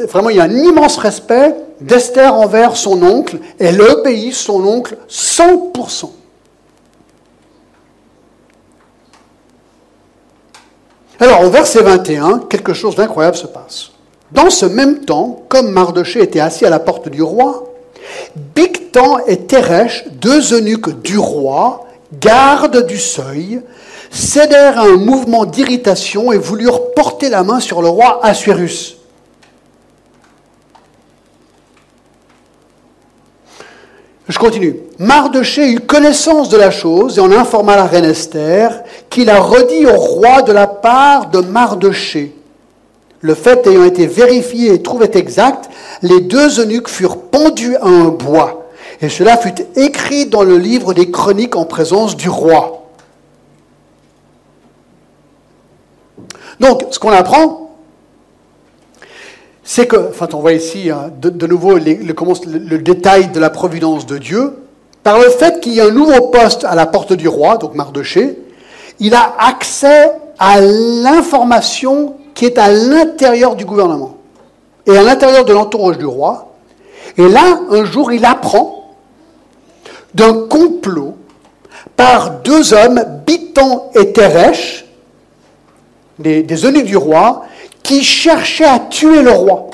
[0.09, 3.39] vraiment il y a un immense respect d'Esther envers son oncle.
[3.61, 6.11] Elle obéit son oncle 100%.
[11.21, 13.92] Alors au verset 21, quelque chose d'incroyable se passe.
[14.35, 17.69] Dans ce même temps, comme Mardoché était assis à la porte du roi,
[18.55, 21.87] Bictan et Teresh, deux eunuques du roi,
[22.19, 23.61] gardes du seuil,
[24.11, 28.97] cédèrent à un mouvement d'irritation et voulurent porter la main sur le roi Assuérus.
[34.29, 34.77] Je continue.
[34.99, 39.85] Mardoché eut connaissance de la chose et en informa la reine Esther, qu'il a redit
[39.85, 42.35] au roi de la part de Mardoché
[43.23, 45.71] le fait ayant été vérifié et trouvé exact,
[46.03, 48.69] les deux eunuques furent pendus à un bois.
[49.01, 52.91] Et cela fut écrit dans le livre des chroniques en présence du roi.
[56.61, 57.77] Donc, ce qu'on apprend,
[59.65, 64.19] c'est que, enfin, on voit ici hein, de, nouveau le, détail de la providence de
[64.19, 64.59] Dieu.
[65.03, 67.75] Par le fait qu'il y a un nouveau poste à la porte du roi, donc
[67.75, 68.39] Mardoché,
[69.01, 74.17] il a accès à l'information qui est à l'intérieur du gouvernement
[74.87, 76.53] et à l'intérieur de l'entourage du roi.
[77.17, 78.95] Et là, un jour, il apprend
[80.15, 81.17] d'un complot
[81.97, 84.85] par deux hommes, Biton et Teresh,
[86.19, 87.45] des, des eunuques du roi,
[87.83, 89.71] qui cherchaient à tuer le roi.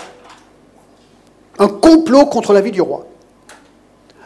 [1.58, 3.06] Un complot contre la vie du roi.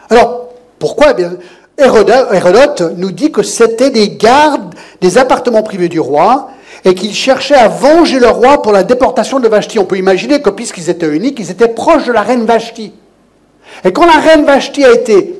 [0.09, 1.13] Alors, pourquoi?
[1.17, 6.49] Eh Hérodote nous dit que c'était des gardes des appartements privés du roi
[6.85, 9.79] et qu'ils cherchaient à venger le roi pour la déportation de Vashti.
[9.79, 12.93] On peut imaginer que puisqu'ils étaient uniques, ils étaient proches de la reine Vashti.
[13.83, 15.35] Et quand la reine Vashti a été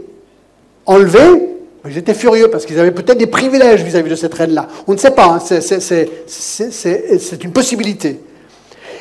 [0.85, 1.49] enlevée,
[1.85, 4.67] ils étaient furieux parce qu'ils avaient peut-être des privilèges vis-à-vis de cette reine-là.
[4.87, 8.21] On ne sait pas, hein, c'est une possibilité.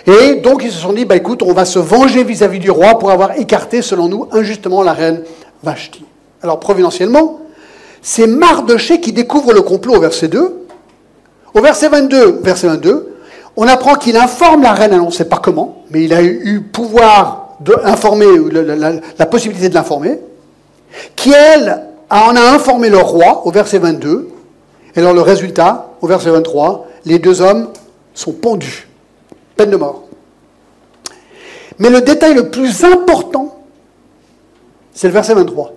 [0.07, 2.99] Et donc ils se sont dit, bah, écoute, on va se venger vis-à-vis du roi
[2.99, 5.23] pour avoir écarté, selon nous, injustement la reine
[5.63, 6.05] Vashti.
[6.43, 7.41] Alors providentiellement,
[8.03, 10.62] c'est Mardoché qui découvre le complot au verset 2.
[11.55, 13.13] Au verset 22, verset 22
[13.57, 16.63] on apprend qu'il informe la reine, on ne sait pas comment, mais il a eu
[16.63, 20.19] pouvoir d'informer, la, la possibilité de l'informer,
[21.17, 24.31] qui elle en a informé le roi au verset 22.
[24.95, 27.69] Et alors le résultat, au verset 23, les deux hommes
[28.15, 28.89] sont pendus,
[29.57, 30.05] peine de mort.
[31.79, 33.63] Mais le détail le plus important,
[34.95, 35.73] c'est le verset 23.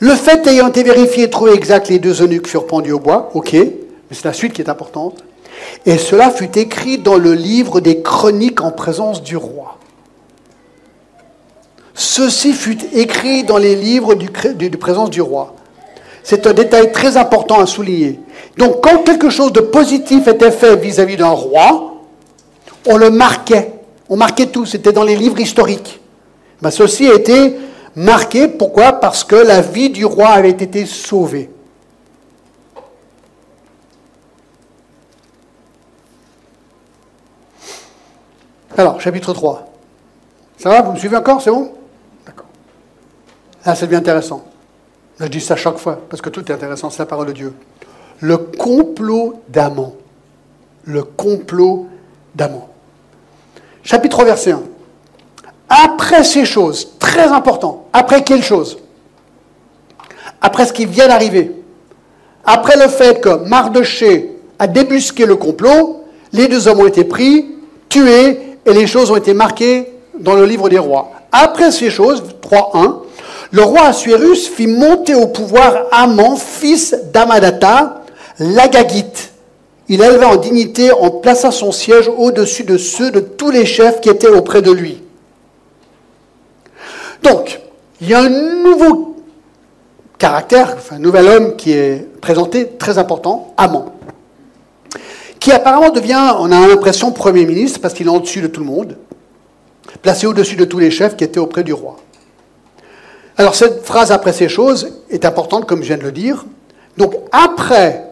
[0.00, 3.30] Le fait ayant été vérifié et trouvé exact, les deux eunuques furent pendus au bois,
[3.34, 3.56] ok,
[4.08, 5.24] mais c'est la suite qui est importante.
[5.86, 9.78] Et cela fut écrit dans le livre des chroniques en présence du roi.
[11.94, 15.54] Ceci fut écrit dans les livres du, de présence du roi.
[16.22, 18.20] C'est un détail très important à souligner.
[18.56, 21.94] Donc quand quelque chose de positif était fait vis-à-vis d'un roi,
[22.86, 23.72] on le marquait.
[24.08, 26.00] On marquait tout, c'était dans les livres historiques.
[26.62, 27.56] Ben, ceci a été
[27.94, 28.48] marqué.
[28.48, 28.92] Pourquoi?
[28.92, 31.50] Parce que la vie du roi avait été sauvée.
[38.78, 39.72] Alors, chapitre 3.
[40.56, 41.72] Ça va Vous me suivez encore C'est bon?
[42.24, 42.46] D'accord.
[43.66, 44.44] Là, c'est bien intéressant.
[45.18, 47.52] Je dis ça chaque fois, parce que tout est intéressant, c'est la parole de Dieu.
[48.20, 49.94] Le complot d'Amon.
[50.84, 51.88] Le complot
[52.36, 52.62] d'Amon.
[53.82, 54.62] Chapitre 3, verset 1.
[55.68, 58.78] Après ces choses, très important, après quelle chose?
[60.40, 61.50] Après ce qui vient d'arriver.
[62.44, 67.56] Après le fait que Mardoché a débusqué le complot, les deux hommes ont été pris,
[67.88, 71.10] tués, et les choses ont été marquées dans le livre des rois.
[71.32, 72.96] Après ces choses, 3.1,
[73.50, 78.02] le roi Assuérus fit monter au pouvoir Amon, fils d'Amadata,
[78.38, 79.32] l'Agagite.
[79.88, 84.00] Il éleva en dignité en plaça son siège au-dessus de ceux de tous les chefs
[84.00, 85.02] qui étaient auprès de lui.
[87.22, 87.60] Donc,
[88.00, 89.16] il y a un nouveau
[90.18, 93.86] caractère, un nouvel homme qui est présenté, très important, Amon,
[95.52, 98.96] apparemment devient, on a l'impression, Premier ministre, parce qu'il est au-dessus de tout le monde,
[100.02, 101.96] placé au-dessus de tous les chefs qui étaient auprès du roi.
[103.36, 106.44] Alors cette phrase après ces choses est importante, comme je viens de le dire.
[106.96, 108.04] Donc après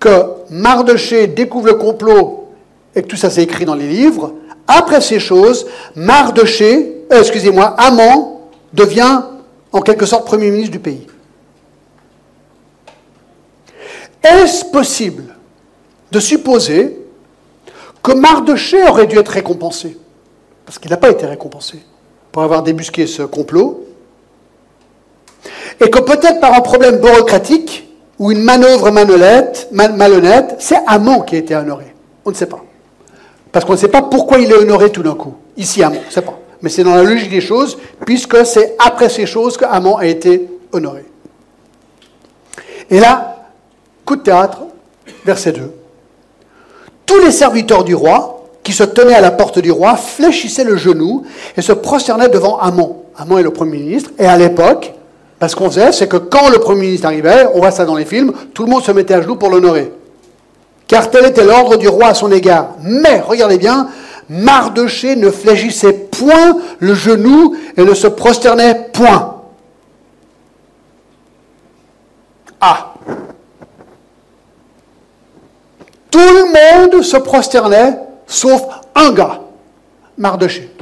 [0.00, 2.48] que Mardoché découvre le complot
[2.94, 4.34] et que tout ça s'est écrit dans les livres,
[4.66, 8.40] après ces choses, Mardoché, euh, excusez-moi, Amon
[8.72, 9.22] devient
[9.70, 11.06] en quelque sorte Premier ministre du pays.
[14.22, 15.35] Est-ce possible
[16.10, 16.98] de supposer
[18.02, 19.96] que Mardoché aurait dû être récompensé
[20.64, 21.78] Parce qu'il n'a pas été récompensé
[22.32, 23.86] pour avoir débusqué ce complot.
[25.80, 27.88] Et que peut-être par un problème bureaucratique
[28.18, 31.94] ou une manœuvre malhonnête, c'est Amon qui a été honoré.
[32.24, 32.64] On ne sait pas.
[33.52, 35.34] Parce qu'on ne sait pas pourquoi il est honoré tout d'un coup.
[35.56, 38.76] Ici, Amon, on ne sait pas mais c'est dans la logique des choses, puisque c'est
[38.78, 41.04] après ces choses qu'Amon a été honoré.
[42.90, 43.50] Et là,
[44.04, 44.62] coup de théâtre,
[45.24, 45.72] verset 2.
[47.06, 50.76] Tous les serviteurs du roi, qui se tenaient à la porte du roi, fléchissaient le
[50.76, 51.24] genou
[51.56, 52.96] et se prosternaient devant Amon.
[53.16, 54.92] Amon est le Premier ministre, et à l'époque,
[55.38, 58.04] parce qu'on faisait, c'est que quand le Premier ministre arrivait, on voit ça dans les
[58.04, 59.92] films, tout le monde se mettait à genoux pour l'honorer.
[60.88, 62.70] Car tel était l'ordre du roi à son égard.
[62.82, 63.88] Mais, regardez bien,
[64.28, 69.36] Mardoché ne fléchissait point le genou et ne se prosternait point.
[72.60, 72.95] Ah
[76.16, 78.62] Tout le monde se prosternait sauf
[78.94, 79.42] un gars,
[80.16, 80.74] Mardoché.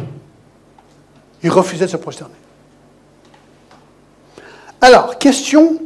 [1.43, 2.37] Il refusait de se prosterner.
[4.81, 5.79] Alors, question,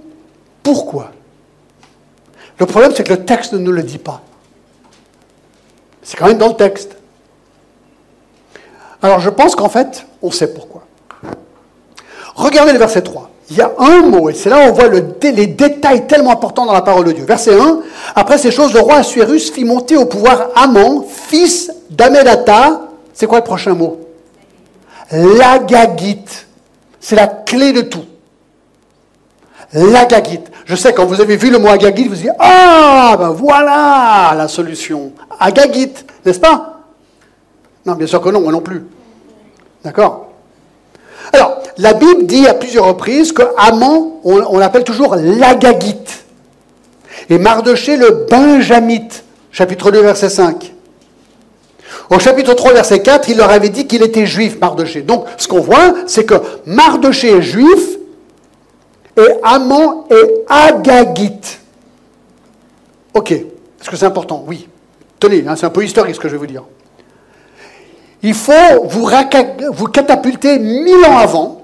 [0.62, 1.12] pourquoi?
[2.58, 4.20] Le problème, c'est que le texte ne nous le dit pas.
[6.02, 6.98] C'est quand même dans le texte.
[9.00, 10.84] Alors, je pense qu'en fait, on sait pourquoi.
[12.34, 14.88] Regardez le verset 3 il y a un mot, et c'est là où on voit
[14.88, 17.24] les détails tellement importants dans la parole de Dieu.
[17.24, 17.80] Verset 1,
[18.14, 22.82] après ces choses, le roi Assuérus fit monter au pouvoir Amon, fils d'Amedata.
[23.14, 24.00] C'est quoi le prochain mot?
[25.10, 26.46] L'Agagite.
[27.00, 28.04] C'est la clé de tout.
[29.72, 30.50] L'Agagite.
[30.66, 34.34] Je sais, quand vous avez vu le mot Agagite, vous vous dites Ah, ben voilà
[34.36, 35.12] la solution.
[35.40, 36.80] Agagite, n'est-ce pas
[37.86, 38.84] Non, bien sûr que non, moi non plus.
[39.82, 40.27] D'accord?
[41.32, 46.24] Alors, la Bible dit à plusieurs reprises que Amon, on, l'appelle toujours l'Agagite.
[47.30, 49.24] Et Mardoché, le Benjamite.
[49.50, 50.72] Chapitre 2, verset 5.
[52.10, 55.02] Au chapitre 3, verset 4, il leur avait dit qu'il était juif, Mardoché.
[55.02, 57.98] Donc, ce qu'on voit, c'est que Mardoché est juif
[59.16, 61.60] et Amon est agagite.
[63.12, 63.32] Ok.
[63.32, 64.44] Est-ce que c'est important?
[64.46, 64.68] Oui.
[65.20, 66.64] Tenez, hein, c'est un peu historique ce que je vais vous dire.
[68.22, 68.52] Il faut
[68.84, 69.08] vous,
[69.72, 71.62] vous catapulter mille ans avant,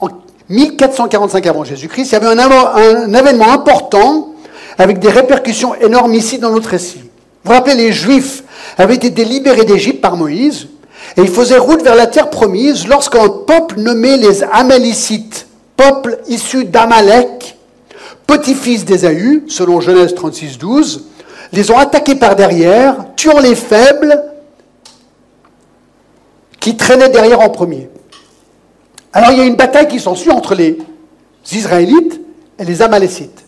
[0.00, 0.08] en
[0.48, 4.34] 1445 avant Jésus-Christ, il y avait un, un, événement important
[4.78, 6.98] avec des répercussions énormes ici dans notre récit.
[6.98, 8.42] Vous vous rappelez, les Juifs
[8.78, 10.68] avaient été libérés d'Égypte par Moïse,
[11.16, 16.64] et ils faisaient route vers la terre promise lorsqu'un peuple nommé les Amalicites, peuple issu
[16.64, 17.56] d'Amalek,
[18.26, 21.04] petit-fils d'Ésaü, selon Genèse 36, 12,
[21.52, 24.20] les ont attaqués par derrière, tuant les faibles
[26.66, 27.88] qui traînait derrière en premier.
[29.12, 30.76] Alors il y a une bataille qui s'ensuit entre les
[31.52, 32.20] Israélites
[32.58, 33.44] et les Amalécites.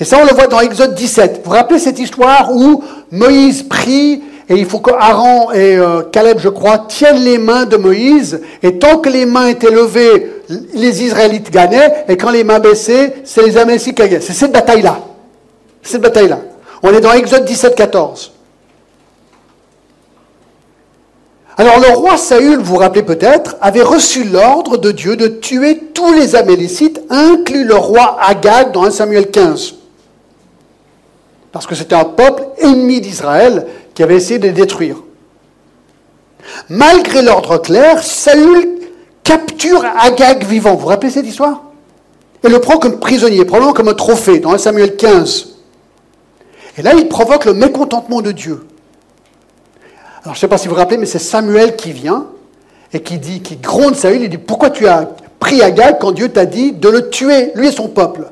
[0.00, 1.36] Et ça, on le voit dans Exode 17.
[1.36, 2.82] Vous vous rappelez cette histoire où
[3.12, 7.66] Moïse prie et il faut que Aaron et euh, Caleb, je crois, tiennent les mains
[7.66, 8.40] de Moïse.
[8.64, 10.42] Et tant que les mains étaient levées,
[10.74, 12.06] les Israélites gagnaient.
[12.08, 14.20] Et quand les mains baissaient, c'est les Amalécites qui gagnaient.
[14.20, 14.98] C'est cette bataille-là.
[15.84, 16.40] Cette bataille-là.
[16.82, 18.32] On est dans Exode 17, 14.
[21.58, 25.78] Alors le roi Saül, vous vous rappelez peut-être, avait reçu l'ordre de Dieu de tuer
[25.92, 29.74] tous les Amélécites, inclus le roi Agag dans 1 Samuel 15.
[31.52, 34.96] Parce que c'était un peuple ennemi d'Israël qui avait essayé de les détruire.
[36.70, 38.80] Malgré l'ordre clair, Saül
[39.22, 40.74] capture Agag vivant.
[40.74, 41.62] Vous vous rappelez cette histoire?
[42.42, 45.48] Et le prend comme prisonnier, probablement comme un trophée dans 1 Samuel 15.
[46.78, 48.66] Et là, il provoque le mécontentement de Dieu.
[50.22, 52.26] Alors je ne sais pas si vous vous rappelez, mais c'est Samuel qui vient
[52.92, 55.10] et qui dit, qui gronde Saül, il dit Pourquoi tu as
[55.40, 58.30] pris Agag quand Dieu t'a dit de le tuer, lui et son peuple?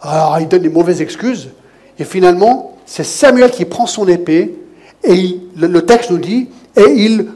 [0.00, 1.50] Alors il donne des mauvaises excuses.
[1.98, 4.56] Et finalement, c'est Samuel qui prend son épée
[5.02, 7.26] et le, texte nous dit et il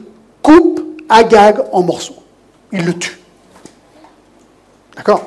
[0.41, 2.15] coupe Agag en morceaux.
[2.71, 3.19] Il le tue.
[4.95, 5.23] D'accord?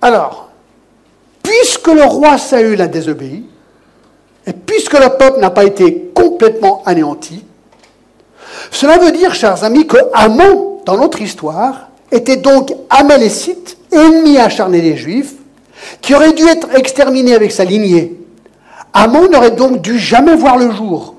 [0.00, 0.47] Alors,
[1.94, 3.44] le roi Saül a désobéi,
[4.46, 7.44] et puisque le peuple n'a pas été complètement anéanti,
[8.70, 14.80] cela veut dire, chers amis, que Amon, dans notre histoire, était donc Amalécite, ennemi acharné
[14.80, 15.34] des Juifs,
[16.00, 18.18] qui aurait dû être exterminé avec sa lignée.
[18.92, 21.14] Amon n'aurait donc dû jamais voir le jour.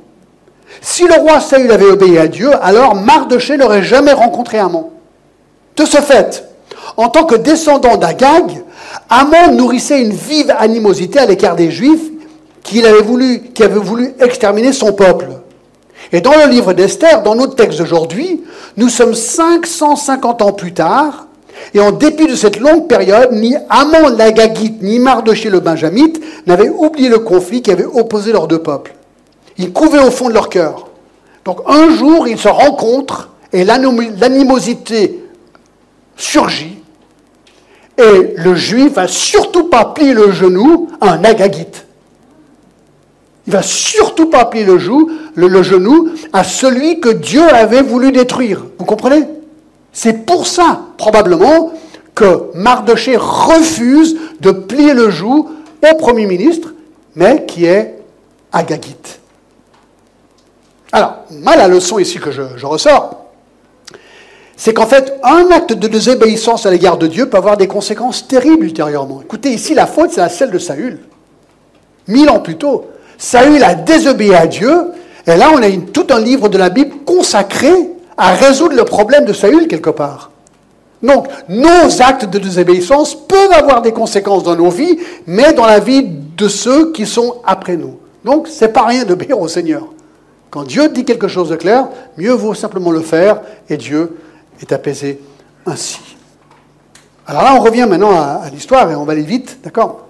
[0.82, 4.92] Si le roi Saül avait obéi à Dieu, alors Mardoché n'aurait jamais rencontré Amon.
[5.76, 6.46] De ce fait,
[6.98, 8.64] en tant que descendant d'Agag,
[9.10, 12.12] Amon nourrissait une vive animosité à l'écart des Juifs
[12.64, 15.30] qui avait voulu, qui avait voulu exterminer son peuple.
[16.12, 18.44] Et dans le livre d'Esther, dans notre texte d'aujourd'hui,
[18.78, 21.28] nous sommes 550 ans plus tard,
[21.74, 26.70] et en dépit de cette longue période, ni Amon l'Agagite, ni Mardoché le Benjamite n'avaient
[26.70, 28.96] oublié le conflit qui avait opposé leurs deux peuples.
[29.58, 30.88] Ils couvaient au fond de leur cœur.
[31.46, 35.24] Donc un jour, ils se rencontrent et l'animosité
[36.16, 36.79] surgit
[38.00, 41.86] et le juif va surtout pas plier le genou à un agagite.
[43.46, 44.78] Il va surtout pas plier le,
[45.64, 48.64] genou à celui que Dieu avait voulu détruire.
[48.78, 49.26] Vous comprenez?
[49.92, 51.74] C'est pour ça, probablement,
[52.16, 55.50] que Mardoché refuse de plier le genou
[55.84, 56.74] au Premier ministre,
[57.16, 57.96] mais qui est
[58.52, 59.20] agagite.
[60.92, 63.29] Alors, mal la leçon ici que je ressors,
[64.60, 68.28] c'est qu'en fait, un acte de désobéissance à l'égard de Dieu peut avoir des conséquences
[68.28, 69.22] terribles ultérieurement.
[69.24, 71.00] Écoutez, ici, la faute, c'est celle de Saül.
[72.10, 72.88] Mille ans plus tôt,
[73.18, 74.88] Saül a désobéi à Dieu,
[75.26, 77.72] et là, on a tout un livre de la Bible consacré
[78.18, 80.30] à résoudre le problème de Saül quelque part.
[81.02, 85.80] Donc, nos actes de désobéissance peuvent avoir des conséquences dans nos vies, mais dans la
[85.80, 87.98] vie de ceux qui sont après nous.
[88.26, 89.88] Donc, c'est pas rien d'obéir au Seigneur.
[90.50, 91.88] Quand Dieu dit quelque chose de clair,
[92.18, 93.40] mieux vaut simplement le faire,
[93.70, 94.18] et Dieu
[94.60, 95.22] est apaisé
[95.66, 96.00] ainsi.
[97.28, 100.08] Alors là, on revient maintenant à, l'histoire, et on va aller vite, d'accord?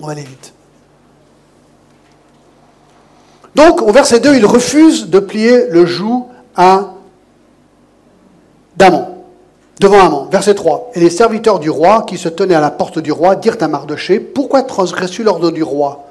[0.00, 0.52] On va aller vite.
[3.54, 6.92] Donc, au verset 2, il refuse de plier le joug à
[8.76, 9.20] Damon
[9.80, 10.24] devant Amon.
[10.26, 10.90] Verset 3.
[10.94, 13.68] Et les serviteurs du roi qui se tenaient à la porte du roi dirent à
[13.68, 16.09] Mardoché, pourquoi transgresses-tu l'ordre du roi?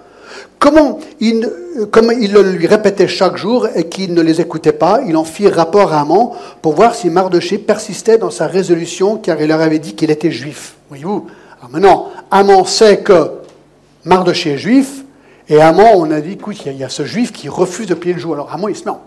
[0.59, 1.49] Comment il,
[1.91, 5.23] comme il le lui répétait chaque jour et qu'il ne les écoutait pas, il en
[5.23, 9.61] fit rapport à Amon pour voir si Mardoché persistait dans sa résolution car il leur
[9.61, 10.75] avait dit qu'il était juif.
[10.89, 11.27] Voyez-vous?
[11.59, 13.31] Alors maintenant, Amon sait que
[14.05, 15.03] Mardoché est juif
[15.47, 18.13] et Amon, on a dit, écoute, il y, a ce juif qui refuse de plier
[18.13, 18.33] le joug.
[18.33, 19.01] Alors Amon, il se met en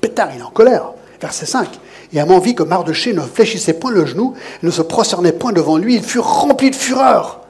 [0.00, 0.90] pétard, il est en colère.
[1.20, 1.68] Verset 5.
[2.12, 5.76] Et Amon vit que Mardoché ne fléchissait point le genou, ne se prosternait point devant
[5.76, 7.43] lui, il fut rempli de fureur.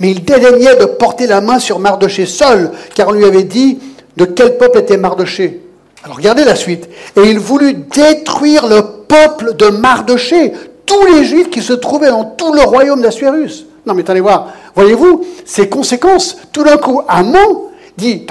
[0.00, 3.78] Mais il dédaignait de porter la main sur Mardoché seul, car on lui avait dit
[4.16, 5.60] de quel peuple était Mardoché.
[6.02, 6.88] Alors regardez la suite.
[7.16, 10.52] Et il voulut détruire le peuple de Mardoché,
[10.86, 13.66] tous les juifs qui se trouvaient dans tout le royaume d'Assuérus.
[13.86, 18.26] Non mais allez voir, voyez-vous, ces conséquences, tout d'un coup, Amon dit,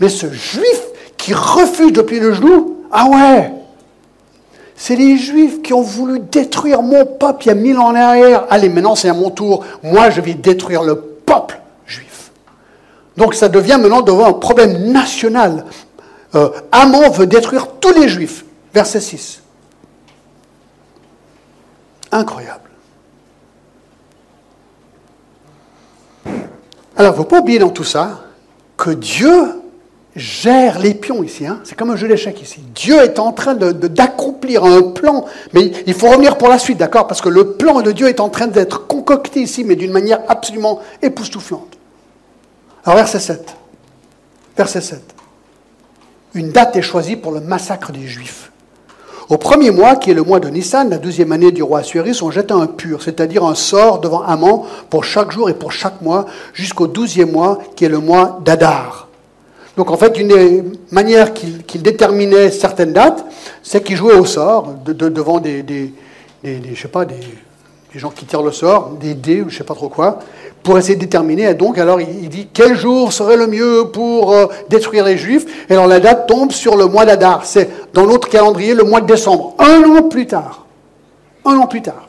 [0.00, 0.82] mais ce juif
[1.16, 3.52] qui refuse de plier le genou, ah ouais,
[4.80, 7.96] c'est les Juifs qui ont voulu détruire mon peuple il y a mille ans en
[7.96, 8.46] arrière.
[8.48, 9.64] Allez, maintenant c'est à mon tour.
[9.82, 12.30] Moi, je vais détruire le peuple juif.
[13.16, 15.64] Donc ça devient maintenant devant un problème national.
[16.36, 18.44] Euh, Amon veut détruire tous les Juifs.
[18.72, 19.42] Verset 6.
[22.12, 22.70] Incroyable.
[26.96, 28.20] Alors, il ne faut pas oublier dans tout ça
[28.76, 29.57] que Dieu
[30.18, 31.46] gère les pions ici.
[31.46, 31.60] Hein.
[31.64, 32.60] C'est comme un jeu d'échecs ici.
[32.74, 37.06] Dieu est en train d'accomplir un plan, mais il faut revenir pour la suite, d'accord?
[37.06, 40.20] Parce que le plan de Dieu est en train d'être concocté ici, mais d'une manière
[40.28, 41.78] absolument époustouflante.
[42.84, 43.56] Alors verset 7.
[44.56, 45.02] Verset 7.
[46.34, 48.50] Une date est choisie pour le massacre des Juifs.
[49.28, 52.22] Au premier mois, qui est le mois de Nissan, la deuxième année du roi Assuérus,
[52.22, 56.00] on jeta un pur, c'est-à-dire un sort devant Amon pour chaque jour et pour chaque
[56.00, 59.07] mois, jusqu'au douzième mois, qui est le mois d'Adar.
[59.78, 63.24] Donc en fait, une des manières qu'il déterminait certaines dates,
[63.62, 65.92] c'est qu'il jouait au sort devant des, des,
[66.42, 67.14] je sais pas, des,
[67.94, 70.18] gens qui tirent le sort, des dés ou je sais pas trop quoi,
[70.64, 71.50] pour essayer de déterminer.
[71.50, 75.46] Et donc alors il, dit quel jour serait le mieux pour euh, détruire les Juifs?
[75.70, 77.44] Et alors la date tombe sur le mois d'Adar.
[77.44, 80.66] C'est dans notre calendrier le mois de décembre, un an plus tard.
[81.44, 82.07] Un an plus tard.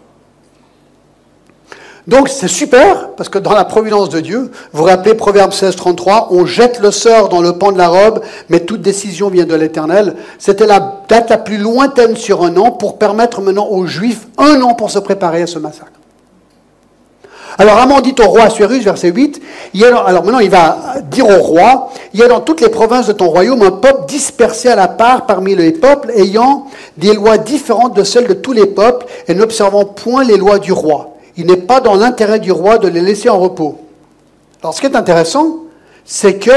[2.08, 5.76] Donc c'est super, parce que dans la providence de Dieu, vous vous rappelez Proverbe 16,
[5.76, 9.46] 33, on jette le sort dans le pan de la robe, mais toute décision vient
[9.46, 10.16] de l'Éternel.
[10.38, 14.62] C'était la date la plus lointaine sur un an pour permettre maintenant aux Juifs un
[14.62, 15.92] an pour se préparer à ce massacre.
[17.58, 19.42] Alors Amon dit au roi Assuérus, verset 8,
[19.74, 20.78] il y a, alors maintenant il va
[21.12, 24.06] dire au roi, il y a dans toutes les provinces de ton royaume un peuple
[24.08, 28.54] dispersé à la part parmi les peuples ayant des lois différentes de celles de tous
[28.54, 32.52] les peuples et n'observant point les lois du roi il n'est pas dans l'intérêt du
[32.52, 33.80] roi de les laisser en repos.
[34.62, 35.60] Alors ce qui est intéressant,
[36.04, 36.52] c'est que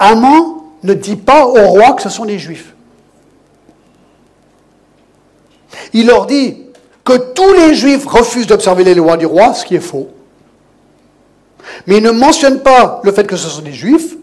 [0.00, 2.74] Amon ne dit pas au roi que ce sont des juifs.
[5.92, 6.64] Il leur dit
[7.04, 10.08] que tous les juifs refusent d'observer les lois du roi, ce qui est faux.
[11.86, 14.16] Mais il ne mentionne pas le fait que ce sont des juifs.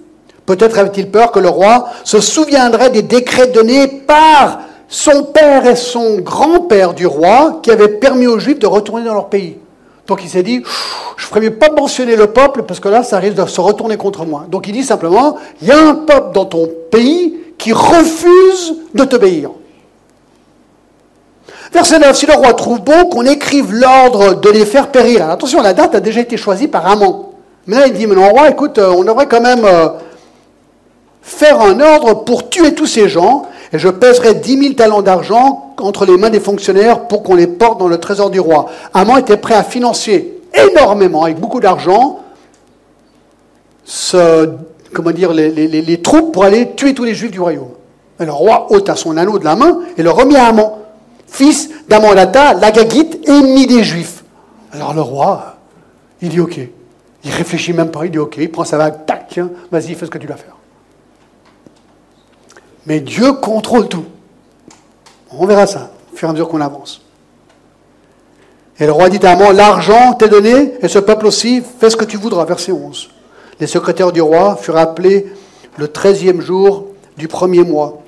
[0.46, 5.76] Peut-être avait-il peur que le roi se souviendrait des décrets donnés par son père et
[5.76, 9.58] son grand-père du roi qui avaient permis aux Juifs de retourner dans leur pays.
[10.08, 10.64] Donc il s'est dit,
[11.18, 13.98] je ferais mieux pas mentionner le peuple parce que là, ça risque de se retourner
[13.98, 14.46] contre moi.
[14.48, 19.04] Donc il dit simplement, il y a un peuple dans ton pays qui refuse de
[19.04, 19.50] t'obéir.
[21.74, 25.30] Verset 9, si le roi trouve bon qu'on écrive l'ordre de les faire périr.
[25.30, 27.26] attention, la date a déjà été choisie par Amon.
[27.66, 29.90] Mais là, il dit, mais non, roi, écoute, euh, on devrait quand même euh,
[31.22, 35.76] faire un ordre pour tuer tous ces gens et je pèserai dix mille talents d'argent
[35.80, 38.68] entre les mains des fonctionnaires pour qu'on les porte dans le trésor du roi.
[38.94, 42.20] Amon était prêt à financer énormément, avec beaucoup d'argent,
[44.94, 47.70] comment dire, les, troupes pour aller tuer tous les juifs du royaume.
[48.20, 50.72] Et le roi ôta son anneau de la main et le remit à Amon,
[51.28, 54.24] fils d'Amandata, l'Agagite, ennemi des juifs.
[54.72, 55.58] Alors le roi,
[56.22, 56.60] il dit ok.
[57.24, 59.40] Il réfléchit même pas, il dit ok, il prend sa vague, tac,
[59.72, 60.57] vas-y, fais ce que tu dois faire.
[62.88, 64.06] Mais Dieu contrôle tout.
[65.30, 67.02] On verra ça au fur et à mesure qu'on avance.
[68.80, 71.98] Et le roi dit à Amon, l'argent t'est donné, et ce peuple aussi, fais ce
[71.98, 72.46] que tu voudras.
[72.46, 73.10] Verset 11.
[73.60, 75.26] Les secrétaires du roi furent appelés
[75.76, 76.86] le treizième jour
[77.18, 78.02] du premier mois.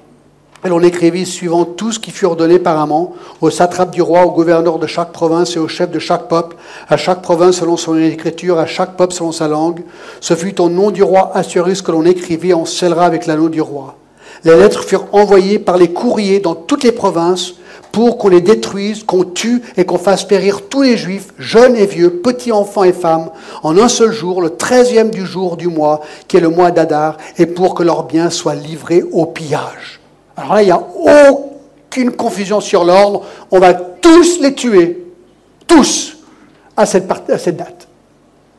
[0.63, 4.25] Et l'on écrivit suivant tout ce qui fut ordonné par Amon, au satrape du roi,
[4.25, 6.55] au gouverneur de chaque province et au chef de chaque peuple,
[6.87, 9.83] à chaque province selon son écriture, à chaque peuple selon sa langue.
[10.21, 13.61] Ce fut au nom du roi Assuérus que l'on écrivit, on scellera avec l'anneau du
[13.61, 13.95] roi.
[14.43, 17.55] Les lettres furent envoyées par les courriers dans toutes les provinces
[17.91, 21.85] pour qu'on les détruise, qu'on tue et qu'on fasse périr tous les juifs, jeunes et
[21.85, 23.31] vieux, petits enfants et femmes,
[23.63, 27.17] en un seul jour, le treizième du jour du mois, qui est le mois d'Adar,
[27.37, 29.99] et pour que leurs biens soient livrés au pillage.
[30.37, 30.81] Alors là, il n'y a
[31.89, 33.23] aucune confusion sur l'ordre.
[33.51, 35.05] On va tous les tuer.
[35.67, 36.17] Tous.
[36.77, 37.88] À cette, à cette date.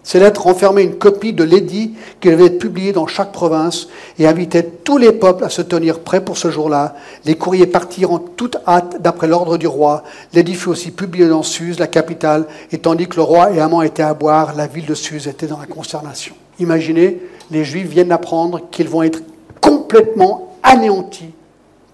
[0.03, 3.89] Ces lettres renfermaient une copie de l'édit qui devait être publié dans chaque province
[4.19, 6.95] et invitaient tous les peuples à se tenir prêts pour ce jour-là.
[7.27, 10.03] Les courriers partirent en toute hâte d'après l'ordre du roi.
[10.33, 13.83] L'édit fut aussi publié dans Suse, la capitale, et tandis que le roi et Amant
[13.83, 16.35] étaient à boire, la ville de Suse était dans la consternation.
[16.59, 17.21] Imaginez,
[17.51, 19.23] les Juifs viennent d'apprendre qu'ils vont être
[19.61, 21.35] complètement anéantis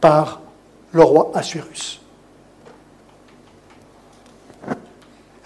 [0.01, 0.41] par
[0.93, 2.01] le roi Assuérus.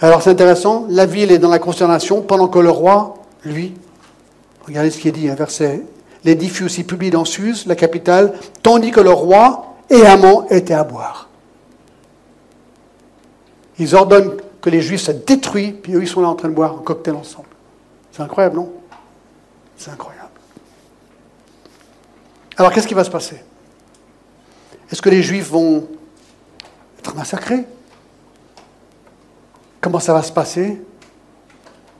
[0.01, 3.74] Alors c'est intéressant, la ville est dans la consternation pendant que le roi, lui,
[4.66, 5.82] regardez ce qui est dit, un verset,
[6.24, 8.32] l'édit fut aussi publié dans Suse, la capitale,
[8.62, 11.28] tandis que le roi et Amon étaient à boire.
[13.78, 16.55] Ils ordonnent que les Juifs se détruisent, puis eux, ils sont là en train de
[16.55, 17.48] boire un cocktail ensemble.
[18.12, 18.72] C'est incroyable, non?
[19.76, 20.28] C'est incroyable.
[22.57, 23.42] Alors qu'est-ce qui va se passer?
[24.90, 25.86] Est-ce que les Juifs vont
[26.98, 27.64] être massacrés?
[29.81, 30.81] Comment ça va se passer?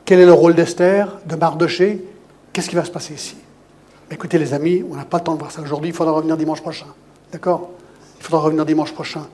[0.05, 2.05] Quel est le rôle d'Esther, de Mardoché?
[2.53, 3.37] Qu'est-ce qui va se passer ici?
[4.11, 6.37] Écoutez les amis, on n'a pas le temps de voir ça aujourd'hui, il faudra revenir
[6.37, 6.87] dimanche prochain.
[7.33, 7.71] D'accord?
[8.19, 9.27] Il faudra revenir dimanche prochain.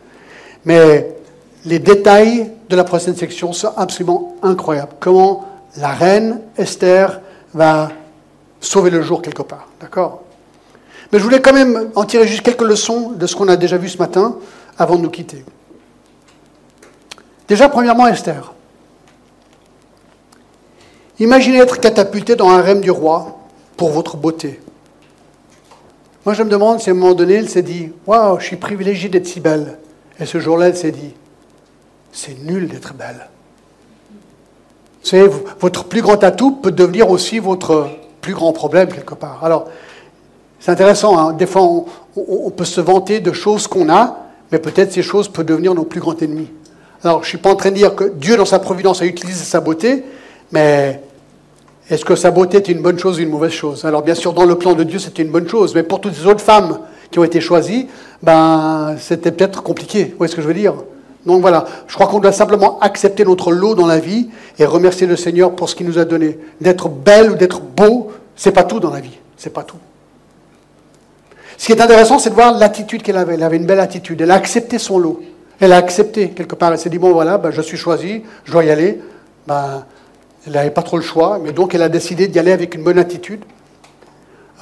[0.64, 1.16] Mais
[1.64, 4.92] les détails de la prochaine section sont absolument incroyables.
[5.00, 7.20] Comment la reine Esther
[7.54, 7.90] va
[8.60, 9.68] sauver le jour quelque part.
[9.80, 10.22] D'accord?
[11.12, 13.78] Mais je voulais quand même en tirer juste quelques leçons de ce qu'on a déjà
[13.78, 14.36] vu ce matin
[14.78, 15.44] avant de nous quitter.
[17.48, 18.52] Déjà, premièrement, Esther.
[21.18, 23.38] Imaginez être catapulté dans un rêve du roi
[23.76, 24.60] pour votre beauté.
[26.24, 28.56] Moi, je me demande si à un moment donné, elle s'est dit Waouh, je suis
[28.56, 29.78] privilégiée d'être si belle.
[30.18, 31.14] Et ce jour-là, elle s'est dit
[32.12, 33.28] C'est nul d'être belle.
[35.02, 35.30] Vous savez,
[35.60, 37.88] votre plus grand atout peut devenir aussi votre
[38.20, 39.44] plus grand problème, quelque part.
[39.44, 39.68] Alors,
[40.58, 41.32] c'est intéressant, hein.
[41.32, 41.62] des fois
[42.16, 44.16] on, peut se vanter de choses qu'on a,
[44.50, 46.50] mais peut-être ces choses peuvent devenir nos plus grands ennemis.
[47.04, 49.04] Alors je ne suis pas en train de dire que Dieu dans sa providence a
[49.04, 50.04] utilisé sa beauté,
[50.52, 51.00] mais
[51.88, 53.84] est-ce que sa beauté est une bonne chose ou une mauvaise chose?
[53.84, 56.18] Alors bien sûr, dans le plan de Dieu, c'était une bonne chose, mais pour toutes
[56.18, 56.80] les autres femmes
[57.10, 57.86] qui ont été choisies,
[58.22, 60.04] ben, c'était peut-être compliqué.
[60.04, 60.74] Vous voyez ce que je veux dire?
[61.26, 64.28] Donc voilà, je crois qu'on doit simplement accepter notre lot dans la vie
[64.58, 66.38] et remercier le Seigneur pour ce qu'il nous a donné.
[66.60, 69.78] D'être belle ou d'être beau, c'est pas tout dans la vie, c'est pas tout.
[71.58, 73.34] Ce qui est intéressant, c'est de voir l'attitude qu'elle avait.
[73.34, 74.20] Elle avait une belle attitude.
[74.20, 75.20] Elle a accepté son lot.
[75.60, 76.72] Elle a accepté quelque part.
[76.72, 79.00] Elle s'est dit, bon voilà, ben, je suis choisie, je dois y aller.
[79.46, 79.84] Ben,
[80.46, 82.84] elle n'avait pas trop le choix, mais donc elle a décidé d'y aller avec une
[82.84, 83.40] bonne attitude.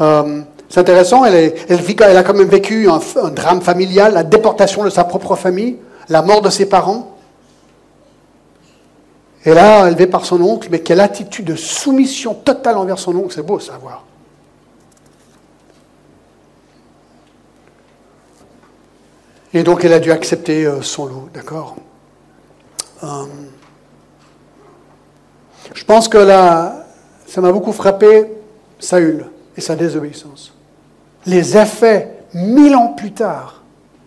[0.01, 5.05] Euh, c'est intéressant, elle, a quand même vécu un, drame familial, la déportation de sa
[5.05, 5.77] propre famille,
[6.09, 7.17] la mort de ses parents.
[9.45, 13.35] Et là, élevée par son oncle, mais quelle attitude de soumission totale envers son oncle,
[13.35, 14.05] c'est beau savoir.
[19.55, 21.77] Et donc elle a dû accepter euh, son lot, d'accord?
[23.05, 23.25] Euh,
[25.73, 26.87] Je pense que là,
[27.27, 28.27] ça m'a beaucoup frappé
[28.81, 29.27] Saül
[29.57, 30.53] et sa désobéissance.
[31.25, 33.63] Les effets, mille ans plus tard,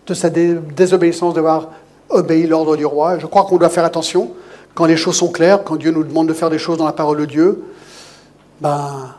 [0.06, 1.70] de sa désobéissance d'avoir
[2.10, 3.18] obéi l'ordre du roi.
[3.18, 4.30] je crois qu'on doit faire attention
[4.74, 6.92] quand les choses sont claires, quand Dieu nous demande de faire des choses dans la
[6.92, 7.64] parole de Dieu.
[8.60, 9.14] Ben,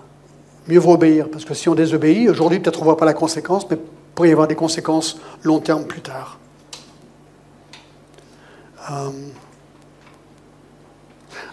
[0.68, 3.14] mieux vaut obéir, parce que si on désobéit, aujourd'hui peut-être on ne voit pas la
[3.14, 3.78] conséquence, mais
[4.20, 6.40] pourrait y avoir des conséquences long terme plus tard.
[8.92, 9.12] Euh,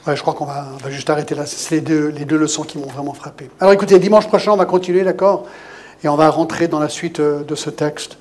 [0.08, 1.46] je crois qu'on va, juste arrêter là.
[1.46, 3.48] C'est les deux, les deux leçons qui m'ont vraiment frappé.
[3.60, 5.46] Alors écoutez, dimanche prochain, on va continuer, d'accord?
[6.02, 8.18] Et on va rentrer dans la suite euh, de ce texte.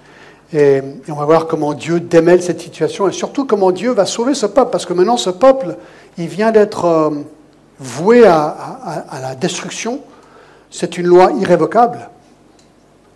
[0.53, 4.35] Et, on va voir comment Dieu démêle cette situation et surtout comment Dieu va sauver
[4.35, 4.69] ce peuple.
[4.69, 5.75] Parce que maintenant, ce peuple,
[6.19, 7.09] il vient d'être euh,
[7.79, 10.01] voué à la destruction.
[10.69, 12.11] C'est une loi irrévocable.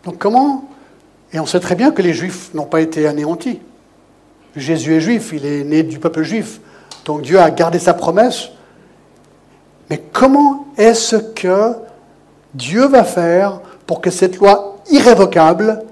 [0.06, 0.69] Donc comment
[1.34, 3.60] et on sait très bien que les Juifs n'ont pas été anéantis.
[4.56, 6.60] Jésus est juif, il est né du peuple juif.
[7.06, 8.50] Donc Dieu a gardé sa promesse.
[9.90, 11.74] Mais comment est-ce que
[12.54, 15.84] Dieu va faire pour que cette loi irrévocable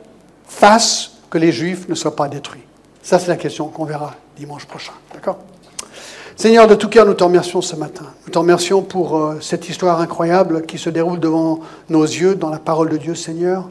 [0.45, 2.63] fasse que les Juifs ne soient pas détruits?
[3.01, 4.93] Ça, c'est la question qu'on verra dimanche prochain.
[5.13, 5.37] D'accord?
[6.35, 8.05] Seigneur, de tout cœur, nous te remercions ce matin.
[8.25, 12.49] Nous te remercions pour euh, cette histoire incroyable qui se déroule devant nos yeux dans
[12.49, 13.67] la parole de Dieu, Seigneur.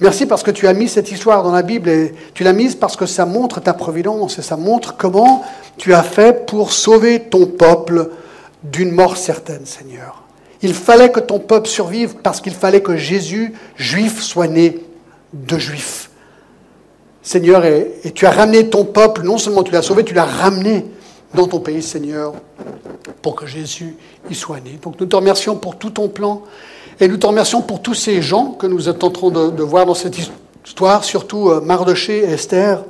[0.00, 2.74] Merci parce que tu as mis cette histoire dans la Bible et tu l'as mise
[2.74, 5.42] parce que ça montre ta providence et ça montre comment
[5.78, 8.10] tu as fait pour sauver ton peuple
[8.62, 10.22] d'une mort certaine, Seigneur.
[10.60, 14.78] Il fallait que ton peuple survive parce qu'il fallait que Jésus, juif, soit né
[15.32, 16.10] de juif.
[17.22, 20.84] Seigneur, et, tu as ramené ton peuple, non seulement tu l'as sauvé, tu l'as ramené
[21.34, 22.34] dans ton pays, Seigneur,
[23.22, 23.96] pour que Jésus
[24.30, 24.78] y soit né.
[24.82, 26.42] Donc nous te remercions pour tout ton plan
[27.00, 30.16] et nous te remercions pour tous ces gens que nous tenterons de, voir dans cette
[30.64, 32.84] histoire, surtout euh, Mardoché et Esther.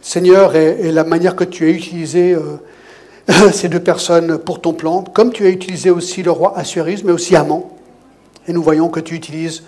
[0.00, 5.04] Seigneur, et, la manière que tu as utilisé euh, ces deux personnes pour ton plan,
[5.04, 7.66] comme tu as utilisé aussi le roi Assuérus, mais aussi Amon.
[8.46, 9.62] Et nous voyons que tu utilises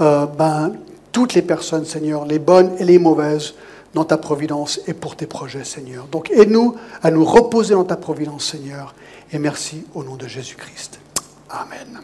[0.00, 0.72] euh, ben,
[1.12, 3.54] toutes les personnes, Seigneur, les bonnes et les mauvaises,
[3.94, 6.06] dans ta providence et pour tes projets, Seigneur.
[6.12, 8.94] Donc aide-nous à nous reposer dans ta providence, Seigneur.
[9.32, 11.00] Et merci au nom de Jésus-Christ.
[11.48, 12.02] Amen.